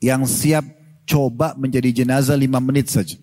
[0.01, 0.64] yang siap
[1.07, 3.17] coba menjadi jenazah lima menit saja.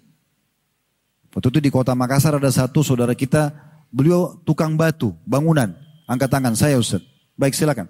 [1.35, 3.51] Waktu itu di kota Makassar ada satu saudara kita,
[3.91, 5.75] beliau tukang batu, bangunan.
[6.07, 7.03] Angkat tangan, saya Ustaz.
[7.35, 7.89] Baik silakan.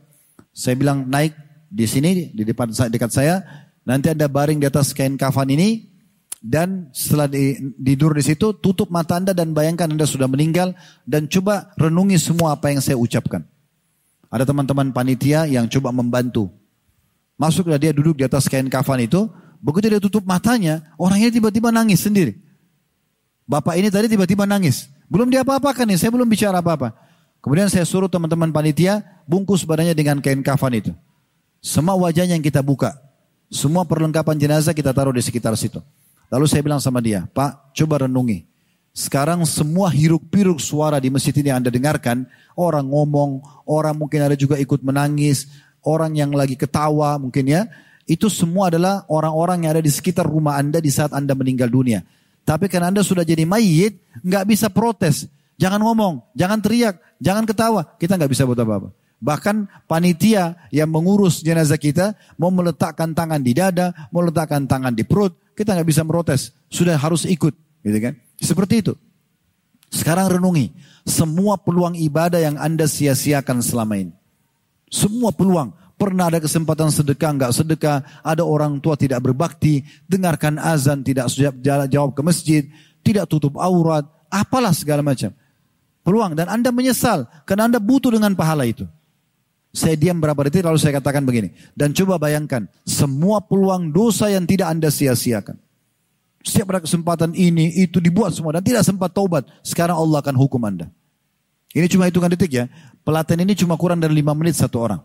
[0.56, 1.36] Saya bilang naik
[1.68, 3.44] di sini, di depan dekat saya,
[3.84, 5.92] Nanti Anda baring di atas kain kafan ini
[6.40, 7.28] dan setelah
[7.80, 10.72] tidur di situ tutup mata Anda dan bayangkan Anda sudah meninggal
[11.04, 13.44] dan coba renungi semua apa yang saya ucapkan.
[14.32, 16.50] Ada teman-teman panitia yang coba membantu.
[17.36, 19.28] Masuklah dia duduk di atas kain kafan itu,
[19.64, 22.36] begitu dia tutup matanya, orang ini tiba-tiba nangis sendiri.
[23.48, 24.92] Bapak ini tadi tiba-tiba nangis.
[25.08, 26.92] Belum dia apa-apakan nih, saya belum bicara apa-apa.
[27.44, 30.92] Kemudian saya suruh teman-teman panitia bungkus badannya dengan kain kafan itu.
[31.64, 32.96] Semua wajahnya yang kita buka.
[33.52, 35.80] Semua perlengkapan jenazah kita taruh di sekitar situ.
[36.32, 38.48] Lalu saya bilang sama dia, Pak, coba renungi.
[38.94, 42.26] Sekarang semua hiruk-piruk suara di masjid ini yang Anda dengarkan,
[42.58, 45.50] orang ngomong, orang mungkin ada juga ikut menangis,
[45.86, 47.68] orang yang lagi ketawa mungkin ya,
[48.04, 52.04] itu semua adalah orang-orang yang ada di sekitar rumah Anda di saat Anda meninggal dunia.
[52.44, 55.28] Tapi karena Anda sudah jadi mayit, nggak bisa protes.
[55.56, 57.88] Jangan ngomong, jangan teriak, jangan ketawa.
[57.96, 58.92] Kita nggak bisa buat apa-apa.
[59.24, 65.08] Bahkan panitia yang mengurus jenazah kita mau meletakkan tangan di dada, mau meletakkan tangan di
[65.08, 67.56] perut, kita nggak bisa merotes, sudah harus ikut,
[67.88, 68.20] gitu kan?
[68.44, 68.94] Seperti itu.
[69.88, 70.76] Sekarang renungi
[71.08, 74.14] semua peluang ibadah yang anda sia-siakan selama ini.
[74.92, 75.72] Semua peluang.
[75.94, 78.02] Pernah ada kesempatan sedekah, nggak sedekah.
[78.26, 81.30] Ada orang tua tidak berbakti, dengarkan azan, tidak
[81.88, 82.64] jawab ke masjid,
[83.06, 85.30] tidak tutup aurat, apalah segala macam.
[86.04, 88.84] Peluang dan anda menyesal karena anda butuh dengan pahala itu.
[89.74, 91.50] Saya diam berapa detik lalu saya katakan begini.
[91.74, 95.58] Dan coba bayangkan, semua peluang dosa yang tidak Anda sia-siakan.
[96.46, 99.50] Setiap ada kesempatan ini, itu dibuat semua dan tidak sempat taubat.
[99.66, 100.94] Sekarang Allah akan hukum Anda.
[101.74, 102.70] Ini cuma hitungan detik ya.
[103.02, 105.02] Pelatihan ini cuma kurang dari lima menit satu orang.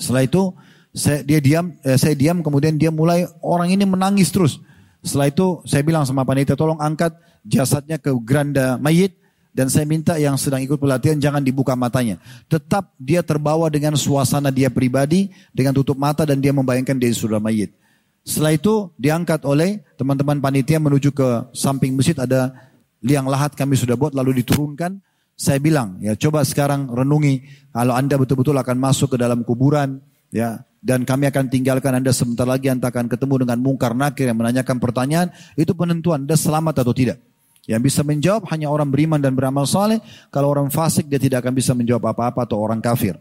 [0.00, 0.56] Setelah itu
[0.96, 4.58] saya, dia diam, eh, saya diam kemudian dia mulai orang ini menangis terus.
[5.04, 7.12] Setelah itu saya bilang sama panitia tolong angkat
[7.44, 9.16] jasadnya ke geranda mayit
[9.50, 12.16] dan saya minta yang sedang ikut pelatihan jangan dibuka matanya.
[12.48, 17.42] Tetap dia terbawa dengan suasana dia pribadi, dengan tutup mata dan dia membayangkan dia sudah
[17.42, 17.74] mayit.
[18.22, 22.52] Setelah itu diangkat oleh teman-teman panitia menuju ke samping masjid ada
[23.00, 25.00] liang lahat kami sudah buat lalu diturunkan.
[25.40, 27.40] Saya bilang ya coba sekarang renungi
[27.72, 29.96] kalau anda betul-betul akan masuk ke dalam kuburan
[30.28, 34.36] ya dan kami akan tinggalkan anda sebentar lagi anda akan ketemu dengan mungkar nakir yang
[34.36, 37.24] menanyakan pertanyaan itu penentuan anda selamat atau tidak.
[37.64, 40.04] Yang bisa menjawab hanya orang beriman dan beramal saleh.
[40.28, 43.16] Kalau orang fasik dia tidak akan bisa menjawab apa-apa atau orang kafir.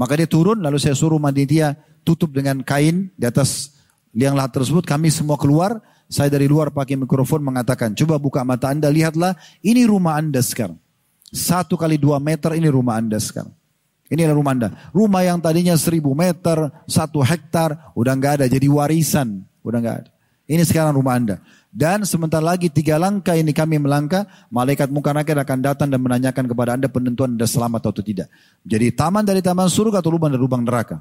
[0.00, 1.76] Maka dia turun lalu saya suruh dia
[2.08, 3.76] tutup dengan kain di atas
[4.16, 5.76] liang lahat tersebut kami semua keluar.
[6.08, 10.74] Saya dari luar pakai mikrofon mengatakan, coba buka mata anda, lihatlah ini rumah anda sekarang.
[11.30, 13.54] Satu kali dua meter ini rumah anda sekarang.
[14.10, 14.68] Ini adalah rumah anda.
[14.90, 18.46] Rumah yang tadinya seribu meter, satu hektar, udah nggak ada.
[18.50, 20.10] Jadi warisan, udah nggak ada.
[20.50, 21.38] Ini sekarang rumah anda.
[21.70, 26.50] Dan sebentar lagi tiga langkah ini kami melangkah, malaikat muka nakir akan datang dan menanyakan
[26.50, 28.26] kepada anda penentuan anda selamat atau tidak.
[28.66, 30.98] Jadi taman dari taman surga atau lubang dari lubang neraka.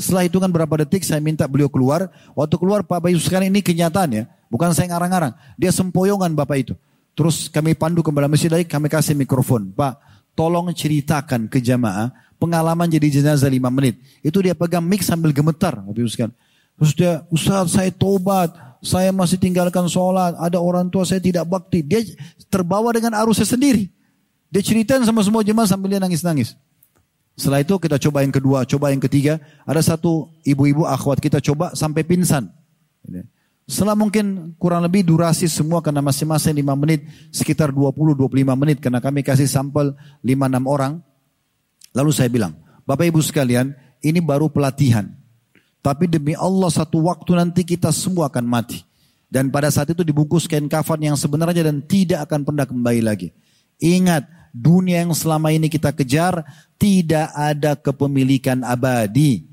[0.00, 2.08] Setelah itu kan berapa detik saya minta beliau keluar.
[2.32, 4.24] Waktu keluar Pak Bayu sekarang ini kenyataan ya.
[4.48, 5.36] Bukan saya ngarang-ngarang.
[5.60, 6.74] Dia sempoyongan Bapak itu.
[7.20, 9.76] Terus kami pandu kembali masjid lagi, kami kasih mikrofon.
[9.76, 10.00] Pak,
[10.32, 12.08] tolong ceritakan ke jamaah
[12.40, 14.00] pengalaman jadi jenazah lima menit.
[14.24, 15.84] Itu dia pegang mic sambil gemetar.
[15.84, 16.32] Sekalian.
[16.80, 21.84] Terus dia, Ustaz saya tobat, saya masih tinggalkan sholat, ada orang tua saya tidak bakti.
[21.84, 22.00] Dia
[22.48, 23.92] terbawa dengan arusnya sendiri.
[24.48, 26.56] Dia ceritain sama semua jemaah sambil dia nangis-nangis.
[27.36, 29.36] Setelah itu kita coba yang kedua, coba yang ketiga.
[29.68, 32.48] Ada satu ibu-ibu akhwat kita coba sampai pingsan.
[33.70, 39.22] Setelah mungkin kurang lebih durasi semua karena masing-masing 5 menit, sekitar 20-25 menit karena kami
[39.22, 39.94] kasih sampel
[40.26, 40.98] 5-6 orang.
[41.94, 43.70] Lalu saya bilang, Bapak Ibu sekalian,
[44.02, 45.06] ini baru pelatihan.
[45.86, 48.82] Tapi demi Allah satu waktu nanti kita semua akan mati.
[49.30, 53.30] Dan pada saat itu dibungkus kain kafan yang sebenarnya dan tidak akan pernah kembali lagi.
[53.78, 56.42] Ingat, dunia yang selama ini kita kejar
[56.74, 59.46] tidak ada kepemilikan abadi.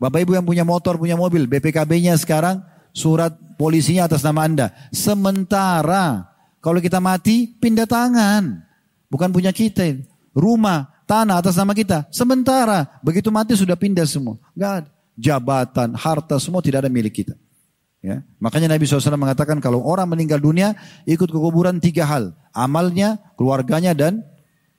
[0.00, 4.66] Bapak Ibu yang punya motor, punya mobil, BPKB-nya sekarang surat polisinya atas nama Anda.
[4.90, 6.30] Sementara
[6.60, 8.64] kalau kita mati pindah tangan.
[9.10, 9.96] Bukan punya kita.
[10.30, 12.06] Rumah, tanah atas nama kita.
[12.14, 14.38] Sementara begitu mati sudah pindah semua.
[14.54, 14.90] Enggak ada.
[15.20, 17.36] Jabatan, harta semua tidak ada milik kita.
[18.00, 18.24] Ya.
[18.40, 20.72] Makanya Nabi SAW mengatakan kalau orang meninggal dunia
[21.04, 22.32] ikut ke kuburan tiga hal.
[22.56, 24.24] Amalnya, keluarganya dan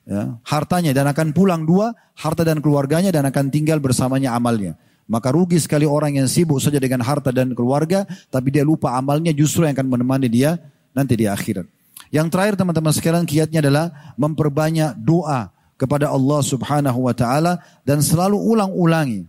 [0.02, 0.90] ya, hartanya.
[0.90, 4.74] Dan akan pulang dua, harta dan keluarganya dan akan tinggal bersamanya amalnya.
[5.10, 8.06] Maka rugi sekali orang yang sibuk saja dengan harta dan keluarga.
[8.30, 10.58] Tapi dia lupa amalnya justru yang akan menemani dia
[10.94, 11.66] nanti di akhirat.
[12.12, 17.58] Yang terakhir teman-teman sekalian kiatnya adalah memperbanyak doa kepada Allah subhanahu wa ta'ala.
[17.82, 19.26] Dan selalu ulang-ulangi.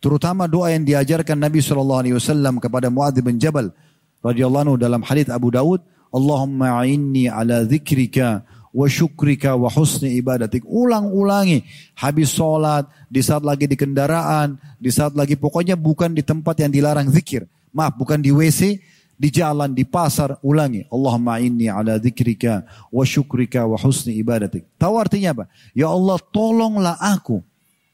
[0.00, 2.00] Terutama doa yang diajarkan Nabi SAW
[2.56, 3.68] kepada Muadz bin Jabal
[4.24, 5.80] radhiyallahu dalam hadis Abu Dawud,
[6.12, 10.62] Allahumma inni ala dzikrika wa syukrika wa husni ibadatik.
[10.66, 11.66] Ulang-ulangi
[11.98, 16.72] habis sholat, di saat lagi di kendaraan, di saat lagi pokoknya bukan di tempat yang
[16.72, 17.46] dilarang zikir.
[17.70, 18.82] Maaf, bukan di WC,
[19.14, 20.86] di jalan, di pasar, ulangi.
[20.90, 24.66] Allahumma inni ala dzikrika wa syukrika wa husni ibadatik.
[24.80, 25.44] Tahu artinya apa?
[25.76, 27.44] Ya Allah tolonglah aku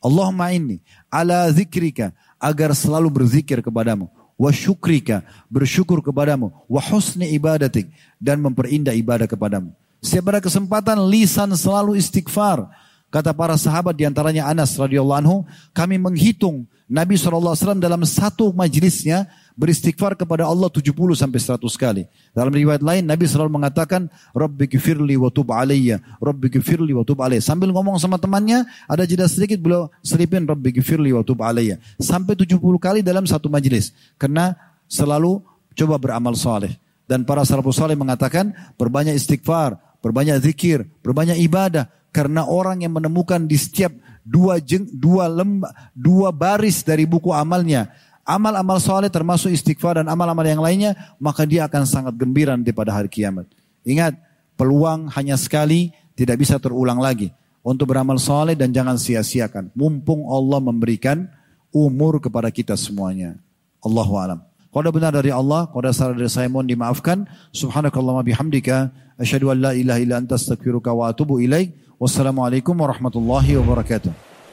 [0.07, 0.79] Allahumma inni
[1.11, 4.07] ala zikrika agar selalu berzikir kepadamu
[4.37, 7.89] wa syukrika bersyukur kepadamu wa husni ibadatik
[8.20, 9.74] dan memperindah ibadah kepadamu.
[10.01, 12.68] Setiap ada kesempatan lisan selalu istighfar.
[13.07, 15.36] Kata para sahabat di antaranya Anas radhiyallahu anhu,
[15.72, 19.26] kami menghitung Nabi SAW dalam satu majlisnya
[19.59, 22.03] beristighfar kepada Allah 70 sampai 100 kali.
[22.30, 27.18] Dalam riwayat lain Nabi selalu mengatakan Rabbi gifirli wa tub alayya, Rabbi gifirli wa tub
[27.25, 27.42] alayya.
[27.42, 31.83] Sambil ngomong sama temannya, ada jeda sedikit beliau selipin Rabbi gifirli wa tub alayya.
[31.99, 33.91] Sampai 70 kali dalam satu majelis.
[34.14, 34.54] Karena
[34.87, 35.42] selalu
[35.75, 36.79] coba beramal soleh.
[37.07, 41.91] Dan para salafus soleh mengatakan perbanyak istighfar, perbanyak zikir, perbanyak ibadah.
[42.14, 43.91] Karena orang yang menemukan di setiap
[44.22, 47.91] dua jeng, dua lemba, dua baris dari buku amalnya
[48.26, 52.91] amal-amal soleh termasuk istighfar dan amal-amal yang lainnya, maka dia akan sangat gembira nanti pada
[52.91, 53.46] hari kiamat.
[53.87, 54.18] Ingat,
[54.58, 57.30] peluang hanya sekali, tidak bisa terulang lagi.
[57.62, 59.74] Untuk beramal soleh dan jangan sia-siakan.
[59.74, 61.26] Mumpung Allah memberikan
[61.70, 63.38] umur kepada kita semuanya.
[63.83, 64.42] Allahu alam.
[64.76, 67.24] Kalau benar dari Allah, kalau salah dari saya mohon dimaafkan.
[67.48, 68.92] Subhanakallah bihamdika.
[69.16, 71.72] Asyhadu an la ilaha illa anta astaghfiruka wa atubu ilaik.
[71.96, 74.36] Wassalamualaikum warahmatullahi wabarakatuh.